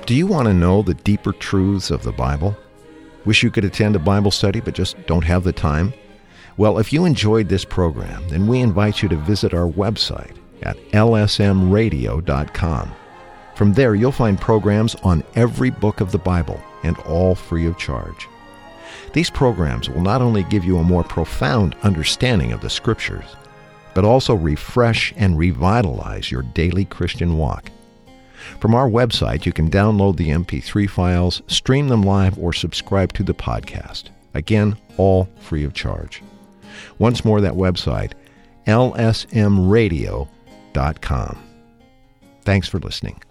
Do 0.07 0.15
you 0.15 0.25
want 0.25 0.47
to 0.47 0.53
know 0.53 0.81
the 0.81 0.93
deeper 0.93 1.33
truths 1.33 1.91
of 1.91 2.01
the 2.01 2.13
Bible? 2.13 2.55
Wish 3.25 3.43
you 3.43 3.51
could 3.51 3.65
attend 3.65 3.93
a 3.93 3.99
Bible 3.99 4.31
study 4.31 4.61
but 4.61 4.73
just 4.73 4.95
don't 5.05 5.25
have 5.25 5.43
the 5.43 5.51
time? 5.51 5.93
Well, 6.55 6.79
if 6.79 6.93
you 6.93 7.03
enjoyed 7.03 7.49
this 7.49 7.65
program, 7.65 8.25
then 8.29 8.47
we 8.47 8.61
invite 8.61 9.03
you 9.03 9.09
to 9.09 9.17
visit 9.17 9.53
our 9.53 9.69
website 9.69 10.37
at 10.61 10.77
lsmradio.com. 10.91 12.95
From 13.55 13.73
there, 13.73 13.95
you'll 13.95 14.13
find 14.13 14.39
programs 14.39 14.95
on 15.03 15.25
every 15.35 15.71
book 15.71 15.99
of 15.99 16.13
the 16.13 16.19
Bible 16.19 16.63
and 16.83 16.97
all 16.99 17.35
free 17.35 17.65
of 17.65 17.77
charge. 17.77 18.29
These 19.11 19.29
programs 19.29 19.89
will 19.89 20.03
not 20.03 20.21
only 20.21 20.43
give 20.43 20.63
you 20.63 20.77
a 20.77 20.83
more 20.83 21.03
profound 21.03 21.75
understanding 21.83 22.53
of 22.53 22.61
the 22.61 22.69
Scriptures, 22.69 23.35
but 23.93 24.05
also 24.05 24.35
refresh 24.35 25.13
and 25.17 25.37
revitalize 25.37 26.31
your 26.31 26.43
daily 26.43 26.85
Christian 26.85 27.37
walk. 27.37 27.71
From 28.59 28.75
our 28.75 28.89
website, 28.89 29.45
you 29.45 29.53
can 29.53 29.69
download 29.69 30.17
the 30.17 30.29
MP3 30.29 30.89
files, 30.89 31.41
stream 31.47 31.87
them 31.87 32.03
live, 32.03 32.37
or 32.37 32.53
subscribe 32.53 33.13
to 33.13 33.23
the 33.23 33.33
podcast. 33.33 34.09
Again, 34.33 34.77
all 34.97 35.29
free 35.39 35.63
of 35.63 35.73
charge. 35.73 36.21
Once 36.99 37.23
more, 37.25 37.41
that 37.41 37.53
website, 37.53 38.13
lsmradio.com. 38.65 40.27
Thanks 42.43 42.67
for 42.67 42.79
listening. 42.79 43.21